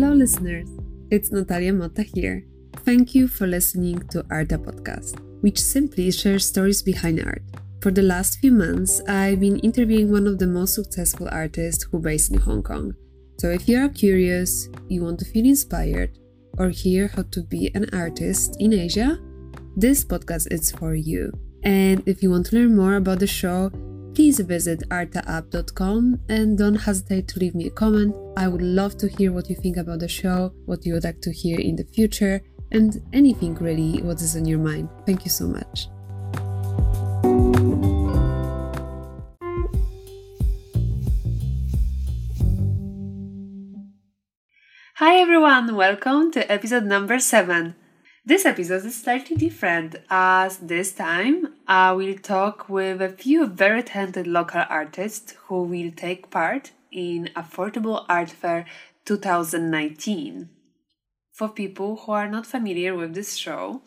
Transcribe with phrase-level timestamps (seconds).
[0.00, 0.66] Hello, listeners.
[1.10, 2.46] It's Natalia Motta here.
[2.86, 7.42] Thank you for listening to Arta Podcast, which simply shares stories behind art.
[7.82, 11.98] For the last few months, I've been interviewing one of the most successful artists who
[11.98, 12.94] based in Hong Kong.
[13.40, 16.16] So if you are curious, you want to feel inspired,
[16.56, 19.20] or hear how to be an artist in Asia,
[19.76, 21.30] this podcast is for you.
[21.62, 23.70] And if you want to learn more about the show,
[24.14, 28.14] please visit artaapp.com and don't hesitate to leave me a comment.
[28.36, 31.20] I would love to hear what you think about the show, what you would like
[31.22, 34.88] to hear in the future, and anything really what is on your mind.
[35.06, 35.88] Thank you so much.
[44.94, 47.74] Hi everyone, welcome to episode number 7.
[48.22, 53.82] This episode is slightly different as this time I will talk with a few very
[53.82, 58.66] talented local artists who will take part in Affordable Art Fair
[59.06, 60.50] 2019.
[61.32, 63.80] For people who are not familiar with this show,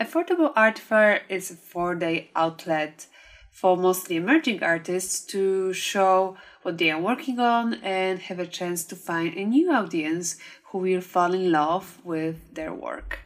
[0.00, 3.08] Affordable Art Fair is a four day outlet
[3.50, 8.84] for mostly emerging artists to show what they are working on and have a chance
[8.84, 13.18] to find a new audience who will fall in love with their work.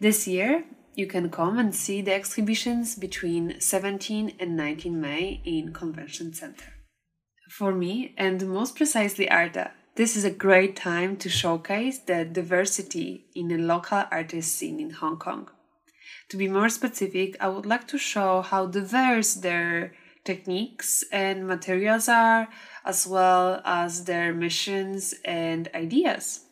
[0.00, 5.72] This year, you can come and see the exhibitions between 17 and 19 May in
[5.72, 6.72] Convention Center.
[7.50, 13.26] For me, and most precisely Arta, this is a great time to showcase the diversity
[13.34, 15.50] in the local artist scene in Hong Kong.
[16.28, 22.08] To be more specific, I would like to show how diverse their techniques and materials
[22.08, 22.46] are,
[22.84, 26.44] as well as their missions and ideas.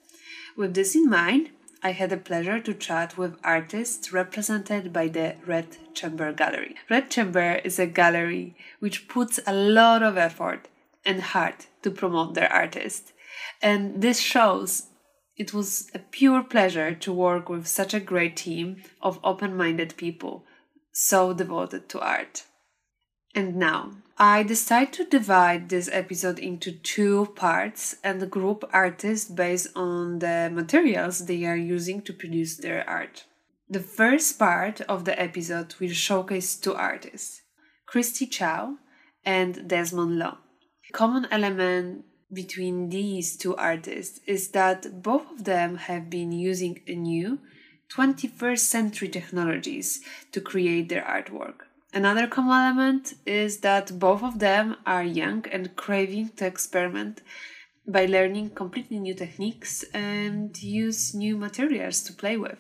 [0.57, 1.51] With this in mind,
[1.87, 6.75] I had the pleasure to chat with artists represented by the Red Chamber Gallery.
[6.91, 10.67] Red Chamber is a gallery which puts a lot of effort
[11.05, 13.13] and heart to promote their artists.
[13.63, 14.89] And this shows
[15.37, 19.97] it was a pure pleasure to work with such a great team of open minded
[19.97, 20.45] people
[20.91, 22.47] so devoted to art.
[23.33, 29.69] And now, I decided to divide this episode into two parts and group artists based
[29.77, 33.25] on the materials they are using to produce their art.
[33.69, 37.43] The first part of the episode will showcase two artists,
[37.85, 38.79] Christy Chow
[39.23, 40.39] and Desmond Law.
[40.95, 46.95] Common element between these two artists is that both of them have been using a
[46.95, 47.39] new
[47.95, 50.01] 21st century technologies
[50.33, 51.66] to create their artwork.
[51.97, 57.23] Another common element is that both of them are young and craving to experiment
[57.89, 62.59] by learning completely new techniques and use new materials to play with.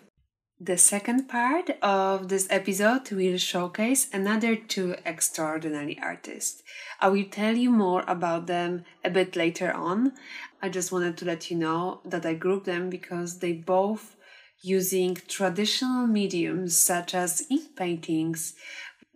[0.58, 6.62] The second part of this episode will showcase another two extraordinary artists.
[6.98, 10.14] I will tell you more about them a bit later on.
[10.62, 14.16] I just wanted to let you know that I grouped them because they both
[14.62, 18.54] using traditional mediums such as ink paintings,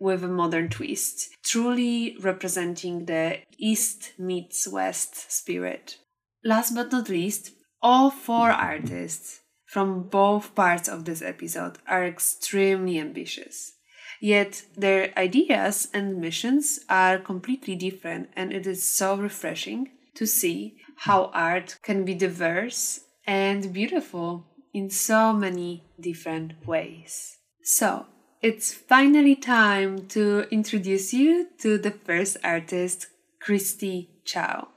[0.01, 5.99] with a modern twist, truly representing the East meets West spirit.
[6.43, 7.51] Last but not least,
[7.83, 13.73] all four artists from both parts of this episode are extremely ambitious.
[14.19, 20.77] Yet their ideas and missions are completely different, and it is so refreshing to see
[20.97, 27.37] how art can be diverse and beautiful in so many different ways.
[27.63, 28.07] So,
[28.41, 33.05] it's finally time to introduce you to the first artist,
[33.39, 34.69] Christy Chow.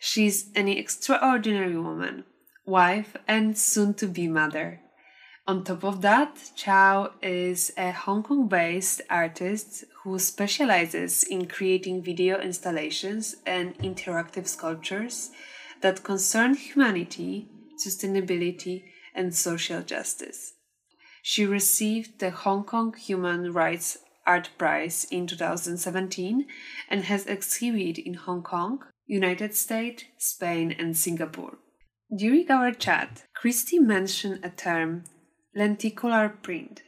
[0.00, 2.24] She's an extraordinary woman,
[2.66, 4.80] wife, and soon to be mother.
[5.46, 12.02] On top of that, Chow is a Hong Kong based artist who specializes in creating
[12.02, 15.30] video installations and interactive sculptures
[15.80, 17.48] that concern humanity,
[17.84, 18.82] sustainability,
[19.14, 20.54] and social justice.
[21.22, 26.46] She received the Hong Kong Human Rights Art Prize in 2017
[26.88, 31.58] and has exhibited in Hong Kong, United States, Spain, and Singapore.
[32.14, 35.04] During our chat, Christy mentioned a term,
[35.54, 36.82] lenticular print,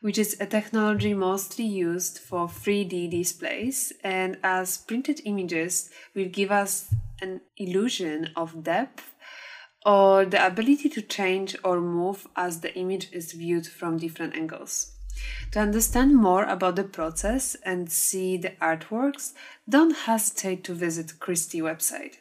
[0.00, 6.50] which is a technology mostly used for 3D displays and as printed images will give
[6.50, 9.14] us an illusion of depth
[9.84, 14.92] or the ability to change or move as the image is viewed from different angles.
[15.52, 19.32] To understand more about the process and see the artworks,
[19.68, 22.18] don't hesitate to visit Christy website.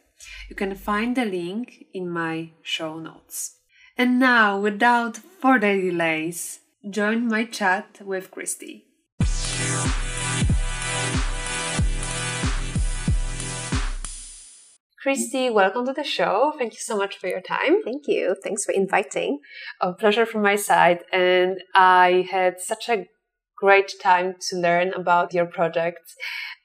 [0.50, 3.58] You can find the link in my show notes.
[3.98, 8.87] And now, without further delays, join my chat with Christy.
[15.08, 16.52] Christy, welcome to the show.
[16.58, 17.82] Thank you so much for your time.
[17.82, 18.36] Thank you.
[18.44, 19.40] Thanks for inviting.
[19.80, 21.06] A pleasure from my side.
[21.14, 23.06] And I had such a
[23.56, 26.02] great time to learn about your project.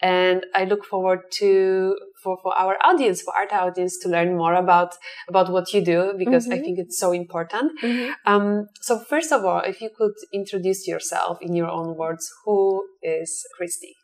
[0.00, 4.54] And I look forward to for, for our audience, for art audience, to learn more
[4.54, 4.96] about
[5.28, 6.54] about what you do because mm-hmm.
[6.54, 7.80] I think it's so important.
[7.80, 8.10] Mm-hmm.
[8.26, 12.88] Um, so first of all, if you could introduce yourself in your own words, who
[13.04, 13.94] is Christy?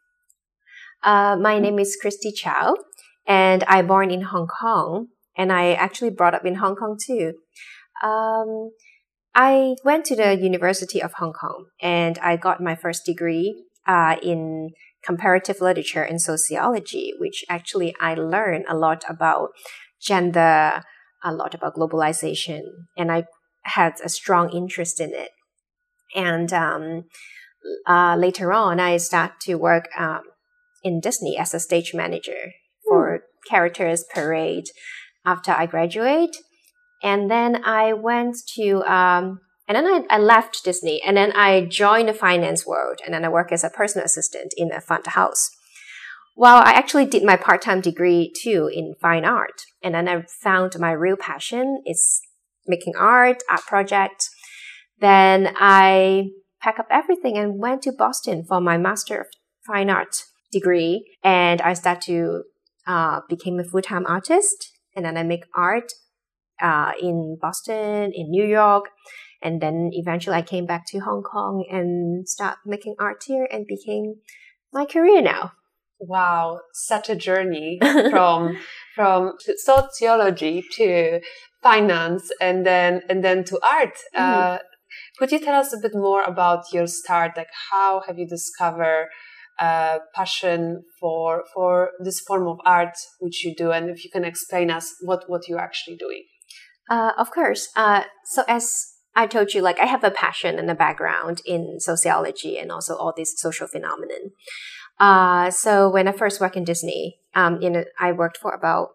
[1.03, 2.77] Uh, my name is Christy Chow,
[3.29, 7.35] and I born in Hong Kong, and I actually brought up in Hong Kong too.
[8.03, 8.71] Um,
[9.35, 14.17] I went to the University of Hong Kong, and I got my first degree uh,
[14.23, 14.71] in
[15.05, 19.51] comparative literature and sociology, which actually I learned a lot about
[20.01, 20.83] gender,
[21.23, 22.63] a lot about globalization,
[22.97, 23.25] and I
[23.65, 25.31] had a strong interest in it.
[26.17, 27.05] And um,
[27.87, 30.23] uh, later on, I started to work um,
[30.83, 32.53] in Disney as a stage manager
[32.89, 33.49] for mm.
[33.49, 34.67] Characters Parade
[35.25, 36.37] after I graduate.
[37.03, 41.67] And then I went to um, and then I, I left Disney and then I
[41.67, 45.07] joined the finance world and then I work as a personal assistant in a fund
[45.07, 45.51] house.
[46.37, 49.63] Well, I actually did my part-time degree too in fine art.
[49.83, 52.21] And then I found my real passion is
[52.67, 54.31] making art, art projects.
[55.01, 56.29] Then I
[56.63, 59.27] packed up everything and went to Boston for my Master of
[59.67, 61.05] Fine Art degree.
[61.23, 62.45] And I started to
[62.89, 64.73] uh, become a full-time artist.
[64.97, 65.93] And then I make art
[66.61, 68.87] uh, in Boston, in New York.
[69.43, 73.67] And then eventually I came back to Hong Kong and start making art here and
[73.67, 74.17] became
[74.73, 75.53] my career now.
[76.01, 77.79] Wow, such a journey
[78.11, 78.57] from
[78.95, 81.21] from sociology to
[81.63, 83.95] finance and then and then to art.
[84.17, 84.21] Mm.
[84.21, 84.59] Uh,
[85.19, 87.33] could you tell us a bit more about your start?
[87.37, 89.09] Like how have you discovered
[89.59, 94.25] uh, passion for for this form of art which you do, and if you can
[94.25, 96.25] explain us what what you're actually doing?
[96.91, 97.69] Uh, of course.
[97.77, 101.81] Uh, so as I told you, like I have a passion and a background in
[101.81, 104.31] sociology and also all these social phenomenon.
[104.99, 108.91] Uh, so when I first worked in Disney, um, in a, I worked for about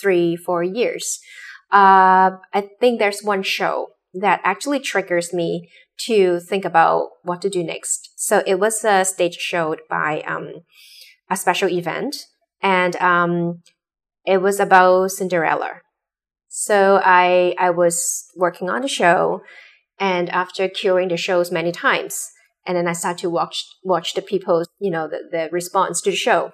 [0.00, 1.20] three, four years.
[1.72, 5.68] Uh, I think there's one show that actually triggers me
[6.06, 8.10] to think about what to do next.
[8.16, 10.62] So it was a stage show by um,
[11.30, 12.16] a special event,
[12.62, 13.62] and um,
[14.24, 15.80] it was about Cinderella.
[16.48, 19.42] So I I was working on the show,
[19.98, 22.30] and after curing the shows many times,
[22.66, 26.10] and then I started to watch watch the people's you know the, the response to
[26.10, 26.52] the show.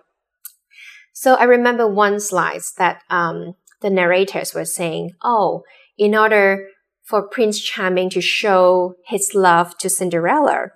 [1.13, 5.65] So I remember one slide that um, the narrators were saying, "Oh,
[5.99, 6.67] in order
[7.11, 10.69] for Prince Charming to show his love to Cinderella,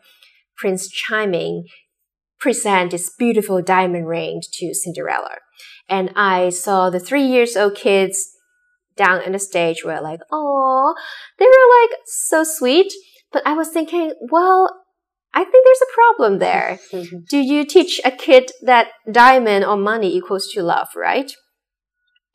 [0.56, 1.64] Prince Charming
[2.38, 5.36] present this beautiful diamond ring to Cinderella."
[5.88, 8.34] And I saw the three years old kids
[8.96, 10.94] down in the stage were like, oh,
[11.38, 12.92] they were like so sweet.
[13.32, 14.68] But I was thinking, well,
[15.32, 16.78] I think there's a problem there.
[17.28, 21.32] Do you teach a kid that diamond or money equals to love, right?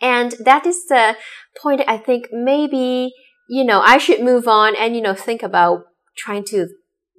[0.02, 1.16] And that is the
[1.62, 3.12] point I think maybe,
[3.50, 5.86] you know, I should move on and, you know, think about
[6.16, 6.68] trying to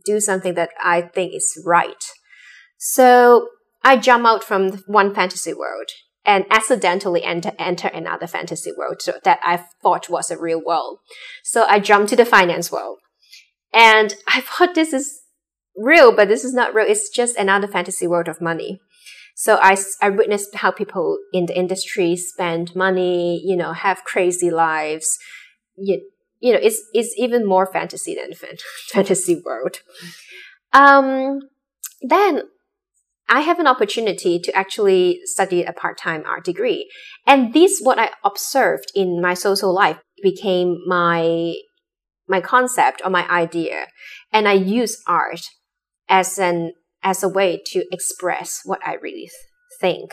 [0.07, 2.05] do something that I think is right.
[2.79, 3.49] So
[3.83, 5.89] I jump out from one fantasy world
[6.25, 11.01] and accidentally enter, enter another fantasy world that I thought was a real world.
[11.43, 12.99] So I jumped to the finance world.
[13.73, 15.23] And I thought this is
[15.77, 16.87] real, but this is not real.
[16.89, 18.81] It's just another fantasy world of money.
[19.35, 24.51] So I, I witnessed how people in the industry spend money, you know, have crazy
[24.51, 25.19] lives.
[25.77, 26.03] You,
[26.41, 28.33] you know, it's, it's even more fantasy than
[28.89, 29.81] fantasy world.
[30.73, 31.41] Um,
[32.03, 32.43] then
[33.29, 36.91] I have an opportunity to actually study a part-time art degree.
[37.27, 41.55] And this, what I observed in my social life became my,
[42.27, 43.87] my concept or my idea.
[44.33, 45.43] And I use art
[46.09, 46.73] as an,
[47.05, 49.33] as a way to express what I really th-
[49.81, 50.11] think.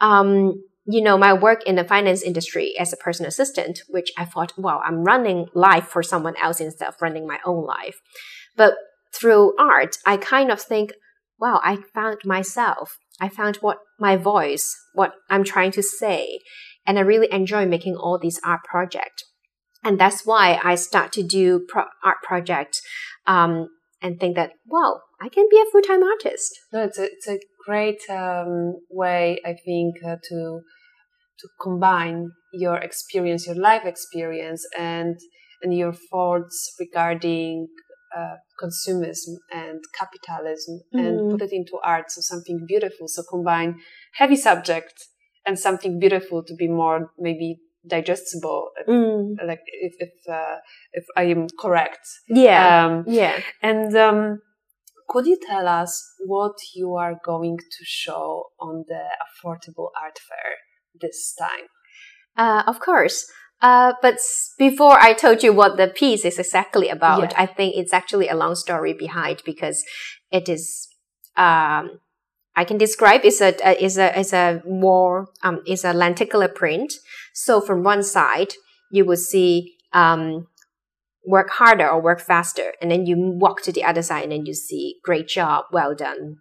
[0.00, 4.24] Um, you know, my work in the finance industry as a personal assistant, which I
[4.24, 8.00] thought, wow, I'm running life for someone else instead of running my own life.
[8.56, 8.74] But
[9.14, 10.92] through art, I kind of think,
[11.38, 12.98] wow, I found myself.
[13.20, 16.40] I found what my voice, what I'm trying to say.
[16.86, 19.24] And I really enjoy making all these art projects.
[19.82, 22.82] And that's why I start to do pro- art projects
[23.26, 23.68] um,
[24.02, 26.58] and think that, wow, I can be a full time artist.
[26.72, 30.60] No, it's a, it's a great um, way, I think, uh, to
[31.40, 35.16] to combine your experience, your life experience, and
[35.62, 37.68] and your thoughts regarding
[38.16, 41.00] uh, consumerism and capitalism mm.
[41.00, 43.74] and put it into art so something beautiful so combine
[44.12, 44.94] heavy subject
[45.46, 49.36] and something beautiful to be more maybe digestible Mm.
[49.46, 50.56] like if if uh,
[50.92, 52.86] if i am correct Yeah.
[52.86, 53.40] um yeah.
[53.62, 54.38] and um
[55.08, 60.56] could you tell us what you are going to show on the affordable art fair
[61.00, 61.68] this time
[62.36, 63.30] Uh, of course.
[63.62, 64.18] Uh, but
[64.58, 67.42] before I told you what the piece is exactly about, Yeah.
[67.42, 69.84] I think it's actually a long story behind because
[70.30, 70.88] it is.
[71.36, 72.00] Um,
[72.56, 73.50] I can describe it's a
[73.82, 76.92] is a is a more um is a lenticular print.
[77.32, 78.52] So from one side
[78.90, 80.46] you will see um
[81.26, 84.46] work harder or work faster, and then you walk to the other side and then
[84.46, 86.36] you see great job, well done.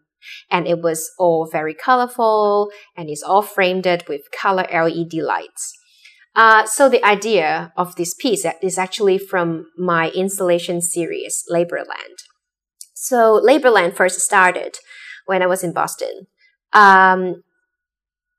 [0.49, 5.73] And it was all very colorful and it's all framed it with color LED lights.
[6.35, 12.23] Uh, so the idea of this piece is actually from my installation series, Laborland.
[12.95, 14.77] So Laborland first started
[15.25, 16.27] when I was in Boston.
[16.71, 17.43] Um,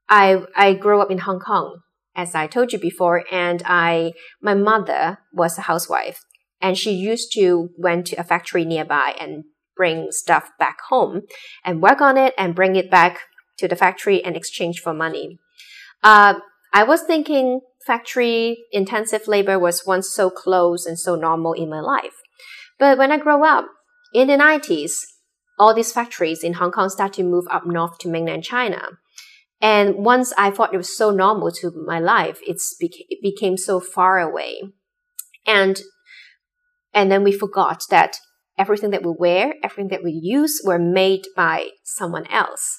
[0.09, 1.81] I I grew up in Hong Kong,
[2.17, 6.21] as I told you before, and I my mother was a housewife,
[6.65, 9.45] and she used to went to a factory nearby and
[9.77, 11.21] bring stuff back home
[11.63, 13.21] and work on it and bring it back
[13.59, 15.39] to the factory and exchange for money.
[16.03, 16.37] Uh,
[16.73, 21.81] I was thinking factory intensive labor was once so close and so normal in my
[21.81, 22.17] life.
[22.79, 23.67] But when I grow up
[24.15, 25.03] in the 90s,
[25.59, 28.81] all these factories in Hong Kong start to move up north to mainland China.
[29.61, 33.59] And once I thought it was so normal to my life, it's beca- it became
[33.59, 34.63] so far away.
[35.47, 35.83] And,
[36.95, 38.17] and then we forgot that
[38.57, 42.79] everything that we wear, everything that we use were made by someone else.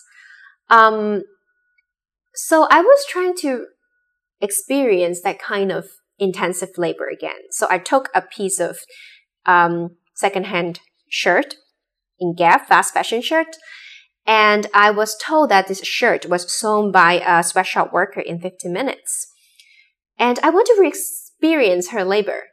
[0.69, 1.23] Um,
[2.33, 3.65] so I was trying to
[4.41, 7.49] experience that kind of intensive labor again.
[7.51, 8.77] So I took a piece of
[9.45, 10.79] um, secondhand
[11.09, 11.55] shirt
[12.19, 13.57] in Gap, fast fashion shirt,
[14.25, 18.71] and I was told that this shirt was sewn by a sweatshop worker in 15
[18.71, 19.27] minutes.
[20.17, 22.43] And I want to re-experience her labor.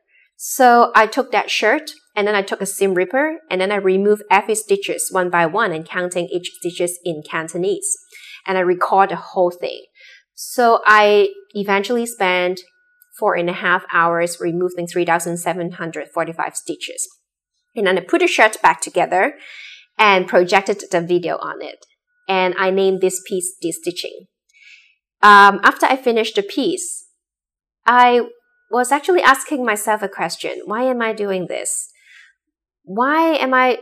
[0.44, 3.76] So I took that shirt and then I took a seam ripper and then I
[3.76, 7.96] removed every stitches one by one and counting each stitches in Cantonese.
[8.44, 9.84] And I record the whole thing.
[10.34, 12.58] So I eventually spent
[13.20, 17.08] four and a half hours removing 3,745 stitches.
[17.76, 19.34] And then I put the shirt back together
[19.96, 21.86] and projected the video on it.
[22.28, 24.26] And I named this piece De-Stitching.
[25.22, 27.06] Um, after I finished the piece,
[27.86, 28.22] I
[28.72, 30.62] was actually asking myself a question.
[30.64, 31.90] Why am I doing this?
[32.84, 33.78] Why am I,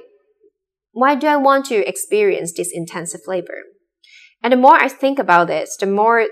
[0.93, 3.63] why do I want to experience this intensive labor?
[4.43, 6.27] And the more I think about this, the more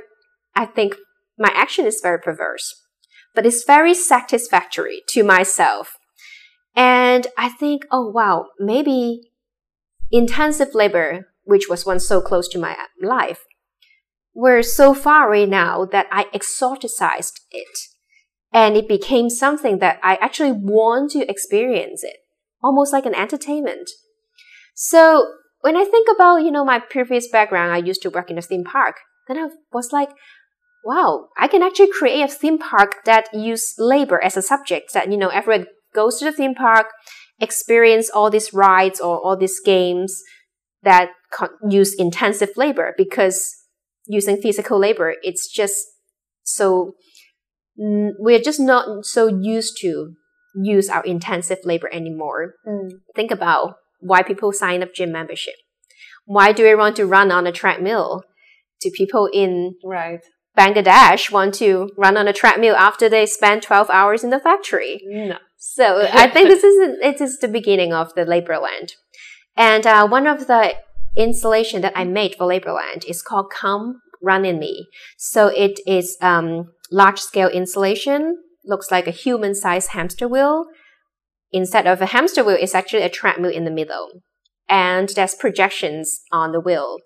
[0.57, 0.97] I think
[1.39, 2.75] my action is very perverse,
[3.35, 5.97] but it's very satisfactory to myself.
[6.75, 9.21] And I think, oh wow, maybe
[10.11, 13.45] intensive labor, which was once so close to my life,
[14.35, 17.79] we're so far away now that I exoticized it.
[18.53, 22.17] And it became something that I actually want to experience it,
[22.63, 23.91] almost like an entertainment.
[24.75, 25.27] So
[25.61, 28.43] when I think about, you know, my previous background, I used to work in a
[28.43, 28.97] theme park.
[29.27, 30.11] Then I was like,
[30.85, 35.11] wow, I can actually create a theme park that use labor as a subject that,
[35.11, 36.87] you know, everyone goes to the theme park,
[37.41, 40.23] experience all these rides or all these games
[40.83, 41.11] that
[41.69, 43.55] use intensive labor because
[44.07, 45.85] using physical labor, it's just
[46.43, 46.95] so,
[47.79, 50.15] we're just not so used to
[50.55, 52.55] use our intensive labor anymore.
[52.67, 52.91] Mm.
[53.15, 55.55] Think about why people sign up gym membership.
[56.25, 58.23] Why do we want to run on a treadmill?
[58.81, 60.21] Do people in Right.
[60.57, 65.01] Bangladesh want to run on a treadmill after they spend 12 hours in the factory?
[65.05, 65.39] No.
[65.57, 68.93] So I think this is it is the beginning of the Laborland,
[69.57, 70.75] and uh, one of the
[71.17, 76.17] installation that I made for Laborland is called "Come Run in Me." So it is
[76.23, 80.67] um, large scale installation, looks like a human sized hamster wheel.
[81.51, 84.23] Instead of a hamster wheel, it's actually a treadmill in the middle,
[84.69, 86.99] and there's projections on the wheel.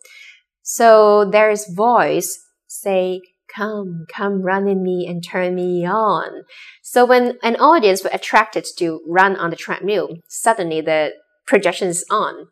[0.62, 3.21] So there is voice say
[3.55, 6.45] come, come run in me and turn me on.
[6.83, 11.12] So when an audience were attracted to run on the treadmill, suddenly the
[11.47, 12.47] projection is on.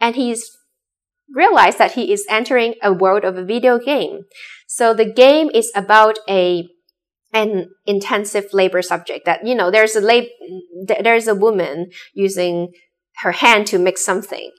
[0.00, 0.48] And he's
[1.34, 4.20] realized that he is entering a world of a video game.
[4.66, 6.68] So the game is about a
[7.34, 10.24] an intensive labor subject that you know there's a lab,
[10.86, 12.72] there's a woman using
[13.18, 14.50] her hand to make something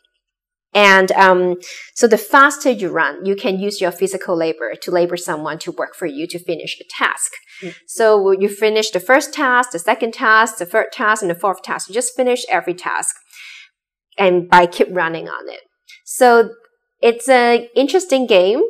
[0.76, 1.56] and um,
[1.94, 5.72] so the faster you run, you can use your physical labor to labor someone to
[5.72, 7.32] work for you to finish a task.
[7.64, 7.76] Mm.
[7.88, 11.64] So you finish the first task, the second task, the third task, and the fourth
[11.64, 11.88] task.
[11.88, 13.16] You just finish every task
[14.18, 15.62] and by keep running on it.
[16.04, 16.50] So
[17.02, 18.62] it's an interesting game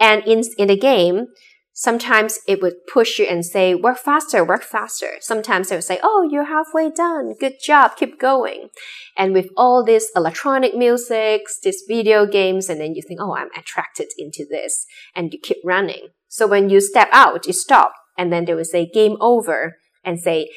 [0.00, 1.26] And in, in the game,
[1.72, 5.14] sometimes it would push you and say, work faster, work faster.
[5.20, 7.34] Sometimes it would say, oh, you're halfway done.
[7.38, 7.96] Good job.
[7.96, 8.68] Keep going.
[9.16, 13.50] And with all this electronic music, these video games, and then you think, oh, I'm
[13.56, 14.86] attracted into this.
[15.14, 16.08] And you keep running.
[16.28, 17.94] So when you step out, you stop.
[18.16, 20.50] And then they would say, game over and say,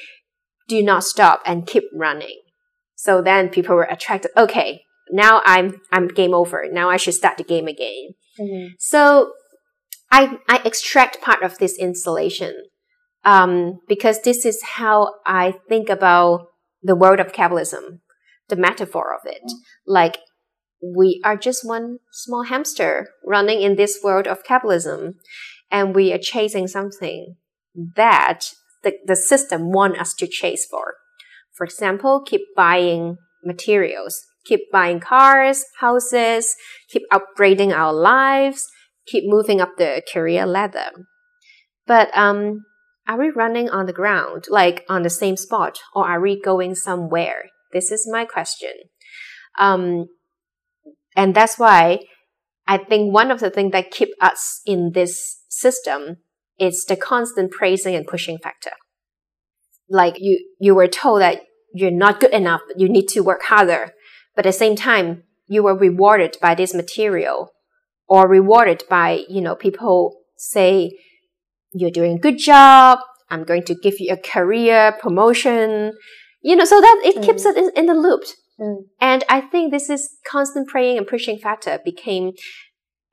[0.68, 2.42] do not stop and keep running.
[2.96, 4.32] So then people were attracted.
[4.36, 4.82] Okay,
[5.12, 6.66] now I'm I'm game over.
[6.72, 8.16] Now I should start the game again.
[8.40, 8.74] Mm-hmm.
[8.80, 9.34] So
[10.12, 12.54] I I extract part of this installation
[13.24, 16.48] um, because this is how I think about
[16.82, 18.02] the world of capitalism,
[18.48, 19.52] the metaphor of it.
[19.88, 20.20] Like
[20.82, 25.16] we are just one small hamster running in this world of capitalism,
[25.72, 27.36] and we are chasing something
[27.96, 28.52] that
[28.84, 30.96] the, the system want us to chase for.
[31.56, 36.56] For example, keep buying materials, keep buying cars, houses,
[36.90, 38.68] keep upgrading our lives,
[39.06, 40.92] keep moving up the career ladder.
[41.88, 42.66] But um,
[43.08, 46.76] are we running on the ground, like on the same spot, or are we going
[46.76, 47.46] somewhere?
[47.72, 48.74] This is my question.
[49.60, 50.08] Um,
[51.16, 52.00] and that's why
[52.68, 56.18] I think one of the things that keep us in this system
[56.60, 58.72] is the constant praising and pushing factor.
[59.90, 61.42] Like you, you were told that
[61.74, 63.94] you're not good enough, you need to work harder.
[64.36, 67.52] But at the same time, you were rewarded by this material
[68.08, 70.92] or rewarded by, you know, people say,
[71.74, 73.00] you're doing a good job.
[73.30, 75.94] I'm going to give you a career promotion,
[76.42, 77.26] you know, so that it mm.
[77.26, 78.24] keeps it in, the loop.
[78.60, 78.84] Mm.
[79.02, 82.34] And I think this is constant praying and pushing factor became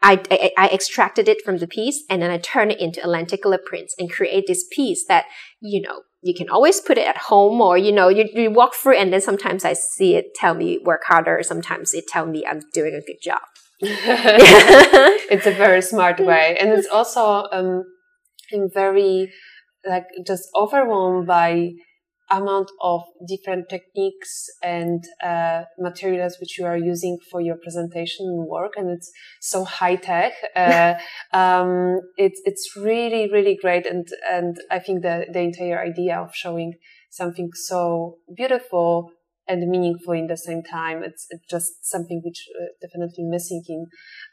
[0.05, 3.09] I, I, I, extracted it from the piece and then I turned it into a
[3.09, 5.27] lenticular prints and create this piece that,
[5.61, 8.75] you know, you can always put it at home or, you know, you, you walk
[8.75, 11.41] through and then sometimes I see it tell me work harder.
[11.45, 13.43] Sometimes it tell me I'm doing a good job.
[15.31, 16.57] it's a very smart way.
[16.61, 17.83] And it's also, um,
[18.53, 19.33] I'm very,
[19.85, 21.73] like, just overwhelmed by
[22.31, 28.75] amount of different techniques and uh, materials which you are using for your presentation work,
[28.77, 30.33] and it's so high tech.
[30.57, 30.95] Uh,
[31.33, 36.35] um, it's it's really really great, and and I think the the entire idea of
[36.35, 36.75] showing
[37.11, 39.11] something so beautiful
[39.49, 43.87] and meaningful in the same time it's, it's just something which uh, definitely missing in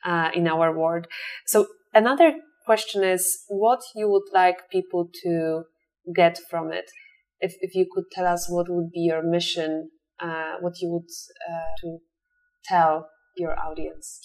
[0.05, 1.07] uh, in our world.
[1.45, 2.33] So another
[2.65, 5.63] question is what you would like people to
[6.15, 6.89] get from it
[7.39, 11.09] if, if you could tell us what would be your mission, uh, what you would
[11.49, 11.97] uh, to
[12.65, 14.19] tell your audience.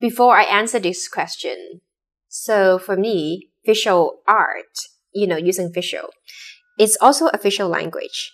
[0.00, 1.80] Before I answer this question,
[2.28, 4.78] so for me, visual art,
[5.12, 6.10] you know, using visual,
[6.78, 8.32] it's also a visual language.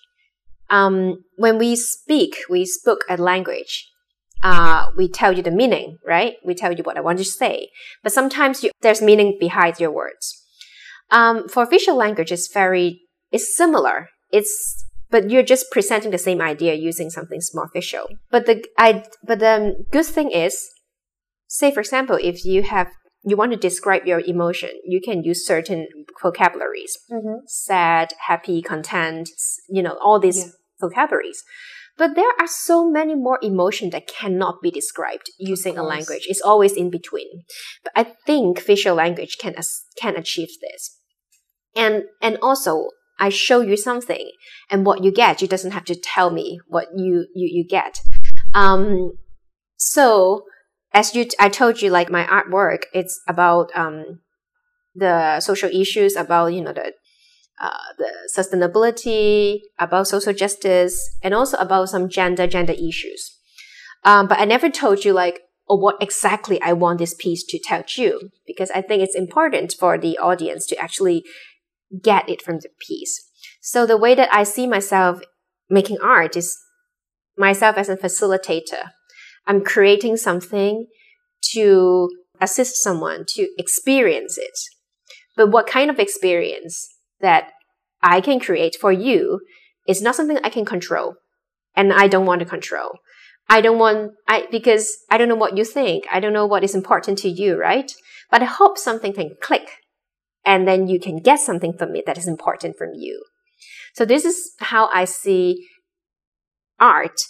[0.71, 3.91] Um, when we speak, we spoke a language.
[4.43, 6.35] Uh, we tell you the meaning, right?
[6.45, 7.71] We tell you what I want to say.
[8.03, 10.43] But sometimes you, there's meaning behind your words.
[11.11, 13.01] Um, for visual language, it's very
[13.31, 14.09] it's similar.
[14.33, 18.07] It's but you're just presenting the same idea using something more visual.
[18.31, 20.71] But the I but the good thing is,
[21.47, 22.89] say for example, if you have
[23.27, 25.87] you want to describe your emotion, you can use certain
[26.23, 27.47] vocabularies: mm-hmm.
[27.47, 29.31] sad, happy, content.
[29.69, 30.51] You know all these yeah.
[30.81, 31.43] vocabularies.
[31.97, 36.27] But there are so many more emotions that cannot be described using a language.
[36.29, 37.45] It's always in between.
[37.85, 39.55] But I think visual language can
[39.97, 40.99] can achieve this.
[41.77, 44.31] And and also I show you something
[44.71, 48.01] and what you get, you doesn't have to tell me what you, you, you get.
[48.55, 49.13] Um,
[49.77, 50.45] so
[50.95, 54.21] as you, I told you, like my artwork, it's about, um,
[54.95, 56.93] the social issues about, you know, the,
[57.61, 63.39] uh, the sustainability, about social justice, and also about some gender, gender issues.
[64.05, 67.59] Um, but I never told you like, or what exactly I want this piece to
[67.59, 71.25] tell you, because I think it's important for the audience to actually
[72.03, 73.29] get it from the piece.
[73.61, 75.21] So the way that I see myself
[75.71, 76.57] making art is
[77.37, 78.91] myself as a facilitator.
[79.47, 80.87] I'm creating something
[81.53, 82.09] to
[82.41, 84.59] assist someone to experience it.
[85.37, 86.89] But what kind of experience
[87.21, 87.51] that
[88.03, 89.41] I can create for you
[89.87, 91.15] is not something I can control.
[91.77, 92.99] And I don't want to control.
[93.49, 96.07] I don't want, I, because I don't know what you think.
[96.11, 97.93] I don't know what is important to you, right?
[98.31, 99.69] But I hope something can click
[100.45, 103.25] and then you can get something from it that is important from you.
[103.95, 105.67] So this is how I see
[106.81, 107.21] art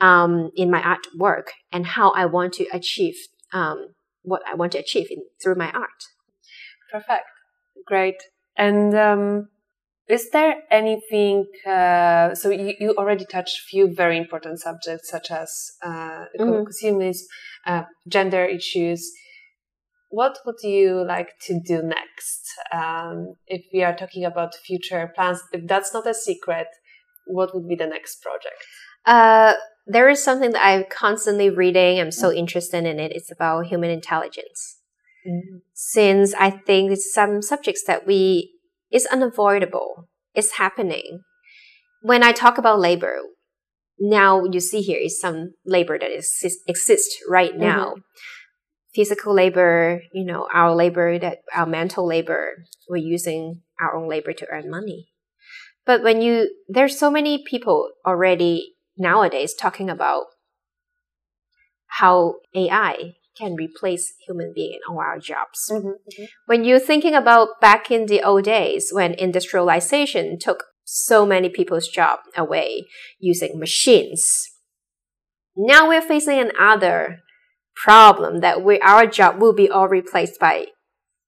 [0.00, 3.16] um, in my artwork and how I want to achieve
[3.52, 3.88] um,
[4.22, 6.04] what I want to achieve in, through my art.
[6.92, 7.24] Perfect,
[7.86, 8.16] great.
[8.56, 9.48] And um,
[10.08, 11.46] is there anything?
[11.66, 16.64] Uh, so you, you already touched a few very important subjects such as uh, mm-hmm.
[16.64, 17.22] consumerism,
[17.66, 19.12] uh, gender issues
[20.10, 22.52] what would you like to do next?
[22.72, 26.66] Um, if we are talking about future plans, if that's not a secret,
[27.26, 28.58] what would be the next project?
[29.06, 29.54] Uh,
[29.86, 32.00] there is something that I'm constantly reading.
[32.00, 33.12] I'm so interested in it.
[33.12, 34.78] It's about human intelligence.
[35.26, 35.58] Mm-hmm.
[35.74, 38.52] Since I think it's some subjects that we
[38.90, 40.08] it's unavoidable.
[40.34, 41.22] It's happening.
[42.02, 43.18] When I talk about labor,
[43.98, 47.60] now you see here is some labor that is, exists right mm-hmm.
[47.60, 47.84] now.
[47.90, 48.00] Mm-hmm.
[48.94, 54.32] Physical labor, you know, our labor that our mental labor, we're using our own labor
[54.32, 55.08] to earn money.
[55.86, 60.26] But when you there's so many people already nowadays talking about
[61.86, 65.70] how AI can replace human being in all our jobs.
[65.70, 66.24] Mm-hmm, mm-hmm.
[66.46, 71.88] When you're thinking about back in the old days when industrialization took so many people's
[71.88, 72.86] job away
[73.18, 74.48] using machines,
[75.56, 77.20] now we're facing another
[77.74, 80.66] problem that we, our job will be all replaced by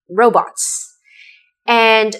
[0.08, 0.96] robots.
[1.66, 2.16] And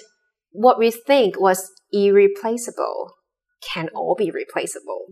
[0.53, 3.15] what we think was irreplaceable
[3.63, 5.07] can all be replaceable,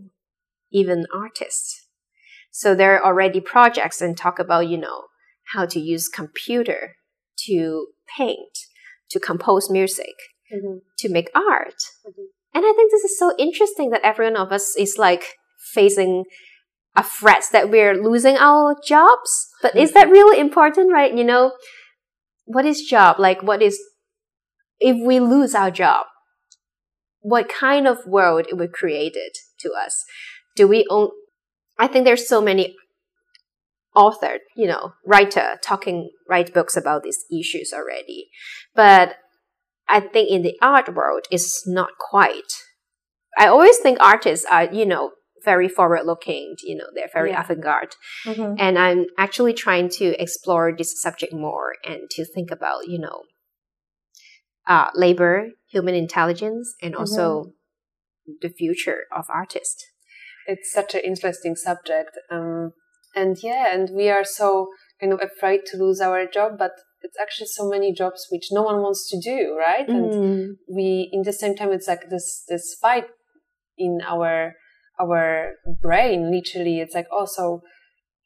[0.71, 1.87] even artists.
[2.51, 5.05] So there are already projects and talk about, you know,
[5.53, 6.95] how to use computer
[7.45, 8.57] to paint,
[9.09, 10.15] to compose music,
[10.53, 10.79] mm-hmm.
[10.99, 11.81] to make art.
[12.05, 12.23] Mm-hmm.
[12.53, 15.35] And I think this is so interesting that every one of us is like
[15.73, 16.25] facing
[16.95, 19.47] a threat that we're losing our jobs.
[19.61, 21.15] But is that really important, right?
[21.15, 21.53] You know,
[22.45, 23.17] what is job?
[23.19, 23.79] Like, what is,
[24.79, 26.07] if we lose our job,
[27.21, 30.03] what kind of world it would created to us?
[30.55, 31.09] Do we own,
[31.79, 32.75] I think there's so many
[33.95, 38.29] author, you know, writer talking, write books about these issues already.
[38.75, 39.15] But
[39.89, 42.53] I think in the art world, it's not quite.
[43.37, 45.11] I always think artists are, you know,
[45.43, 47.41] very forward looking, you know, they're very yeah.
[47.41, 47.95] avant garde.
[48.25, 48.55] Mm-hmm.
[48.59, 53.23] And I'm actually trying to explore this subject more and to think about, you know,
[54.67, 58.33] uh, labor, human intelligence, and also mm-hmm.
[58.41, 59.85] the future of artists
[60.47, 62.11] it's such an interesting subject.
[62.29, 62.73] Um,
[63.15, 67.17] and yeah, and we are so kind of afraid to lose our job, but it's
[67.19, 69.87] actually so many jobs which no one wants to do, right?
[69.87, 69.95] Mm.
[69.95, 73.05] And we, in the same time, it's like this this fight
[73.77, 74.53] in our
[74.99, 76.31] our brain.
[76.31, 77.61] Literally, it's like, oh, so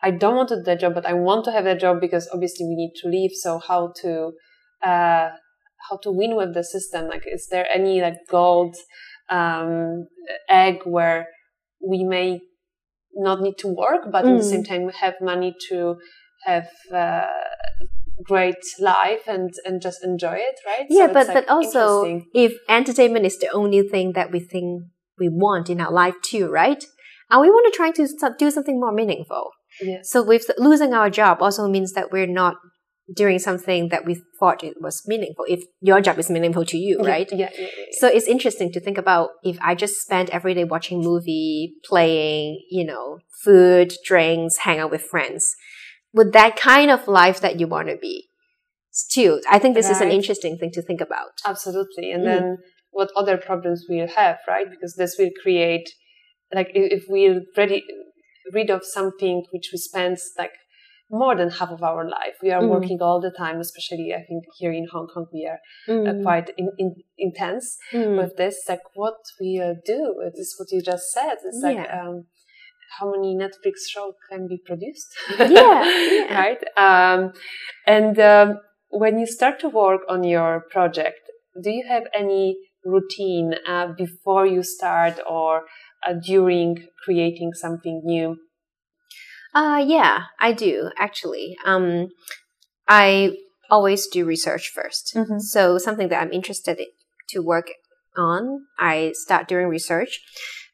[0.02, 2.30] I don't want to do the job, but I want to have that job because
[2.32, 3.32] obviously we need to leave.
[3.34, 4.34] So how to
[4.84, 5.30] uh,
[5.90, 7.08] how to win with the system?
[7.08, 8.76] Like, is there any like gold
[9.30, 10.08] um,
[10.50, 11.28] egg where
[11.88, 12.42] we may
[13.14, 14.32] not need to work, but mm.
[14.32, 14.68] at the same mm.
[14.68, 15.96] time have money to
[16.46, 17.26] have uh,
[18.24, 20.86] great life and and just enjoy it, right?
[20.90, 24.84] Yeah, so but like but also if entertainment is the only thing that we think
[25.18, 26.84] we want in our life too, right?
[27.30, 29.52] And we want to try to do something more meaningful.
[29.82, 30.00] Yeah.
[30.04, 32.56] So with losing our job also means that we're not
[33.14, 37.00] doing something that we thought it was meaningful if your job is meaningful to you
[37.00, 37.30] right?
[37.32, 40.64] yeah, yeah, yeah, so it's interesting to think about if i just spend every day
[40.64, 45.56] watching movie playing you know food drinks hang out with friends
[46.14, 48.28] would that kind of life that you want to be
[48.90, 49.96] still i think this right.
[49.96, 51.32] is an interesting thing to think about.
[51.46, 52.26] Absolutely and mm.
[52.26, 52.58] then
[52.96, 54.72] what other problems we'll have right?
[54.72, 55.90] Because this will create
[56.54, 57.84] like if we're ready
[58.54, 60.54] rid of something which we spend like
[61.10, 62.36] more than half of our life.
[62.42, 62.70] We are mm.
[62.70, 66.20] working all the time, especially I think here in Hong Kong, we are uh, mm.
[66.20, 68.18] uh, quite in, in, intense mm.
[68.18, 68.64] with this.
[68.68, 71.38] Like what we uh, do, it is what you just said.
[71.44, 71.70] It's yeah.
[71.70, 72.26] like um,
[73.00, 75.08] how many Netflix shows can be produced.
[75.38, 76.34] yeah, yeah.
[76.78, 77.14] right.
[77.16, 77.34] Um,
[77.86, 81.20] and um, when you start to work on your project,
[81.62, 85.64] do you have any routine uh, before you start or
[86.08, 88.38] uh, during creating something new?
[89.56, 91.56] Uh, yeah, I do actually.
[91.66, 92.10] Um,
[92.90, 93.38] I
[93.72, 95.40] always do research 1st mm-hmm.
[95.40, 96.88] So something that I'm interested in,
[97.30, 97.72] to work
[98.18, 100.20] on, I start doing research.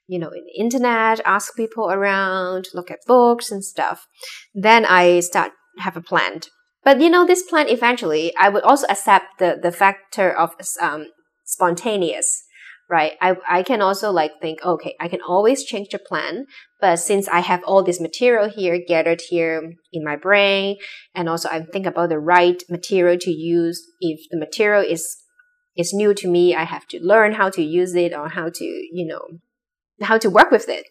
[0.08, 4.08] You know, in the internet, ask people around, look at books and stuff.
[4.54, 6.42] Then I start have a plan.
[6.84, 11.06] But you know, this plan eventually, I would also accept the the factor of um,
[11.46, 12.44] spontaneous
[12.92, 13.14] right?
[13.22, 16.46] I, I can also like think, okay, I can always change the plan.
[16.82, 20.78] But since I have all this material here gathered here in my brain,
[21.14, 25.18] and also I think about the right material to use, if the material is
[25.78, 28.66] is new to me, I have to learn how to use it or how to,
[28.66, 29.40] you know,
[30.02, 30.88] how to work with it.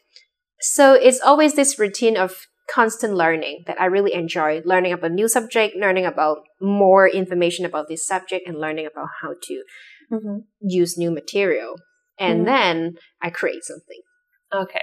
[0.60, 2.34] So it's always this routine of
[2.72, 7.88] constant learning that I really enjoy learning about new subject, learning about more information about
[7.88, 9.62] this subject and learning about how to
[10.10, 10.38] mm-hmm.
[10.62, 11.74] use new material
[12.20, 12.44] and mm.
[12.44, 14.00] then I create something.
[14.52, 14.80] Okay.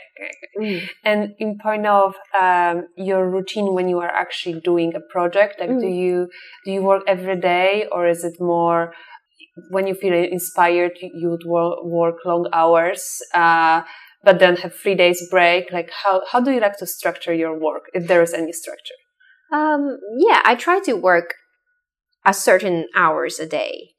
[0.60, 0.90] Mm.
[1.04, 5.70] And in point of um, your routine when you are actually doing a project, like
[5.70, 5.82] mm.
[5.82, 6.30] do you
[6.64, 8.94] do you work every day or is it more
[9.70, 13.82] when you feel inspired you would work, work long hours, uh,
[14.24, 15.72] but then have three days break?
[15.72, 18.96] Like how how do you like to structure your work if there is any structure?
[19.52, 21.36] Um, yeah, I try to work
[22.26, 23.92] a certain hours a day.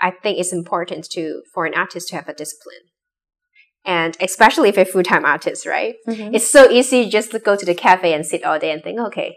[0.00, 2.90] I think it's important to for an artist to have a discipline
[3.84, 5.96] and especially if you're a full-time artist, right?
[6.08, 6.34] Mm-hmm.
[6.34, 8.98] It's so easy just to go to the cafe and sit all day and think,
[8.98, 9.36] okay,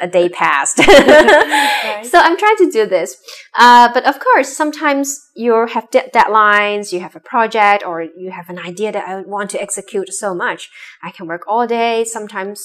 [0.00, 0.78] a day passed.
[0.78, 2.04] right.
[2.04, 3.16] So I'm trying to do this.
[3.56, 8.32] Uh, but of course, sometimes you have de- deadlines, you have a project, or you
[8.32, 10.68] have an idea that I want to execute so much.
[11.02, 12.60] I can work all day, sometimes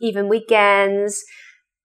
[0.00, 1.24] even weekends.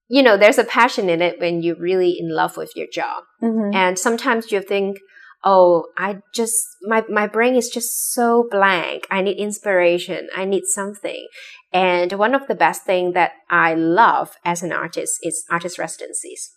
[0.08, 3.24] You know, there's a passion in it when you're really in love with your job.
[3.42, 3.74] Mm-hmm.
[3.74, 4.98] And sometimes you think,
[5.44, 9.06] oh, I just, my, my brain is just so blank.
[9.10, 10.28] I need inspiration.
[10.34, 11.26] I need something.
[11.72, 16.50] And one of the best thing that I love as an artist is artist residencies.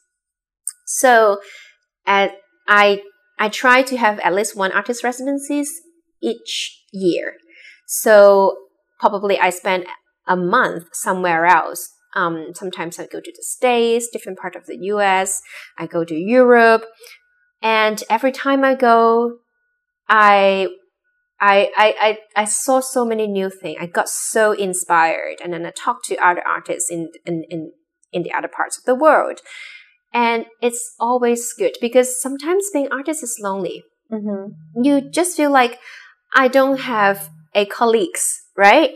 [0.85, 1.39] So,
[2.05, 2.31] at,
[2.67, 3.01] I,
[3.37, 5.69] I try to have at least one artist residencies
[6.21, 7.33] each year.
[7.87, 8.55] So
[8.99, 9.85] probably I spend
[10.27, 11.89] a month somewhere else.
[12.15, 15.41] Um, sometimes I go to the States, different part of the US.
[15.77, 16.85] I go to Europe.
[17.61, 19.37] And every time I go,
[20.07, 20.67] I
[21.39, 23.77] I, I, I, I saw so many new things.
[23.79, 25.35] I got so inspired.
[25.43, 27.73] And then I talked to other artists in, in, in,
[28.11, 29.41] in the other parts of the world.
[30.13, 33.83] And it's always good because sometimes being artist is lonely.
[34.11, 34.83] Mm-hmm.
[34.83, 35.79] You just feel like
[36.33, 38.91] I don't have a colleagues, right?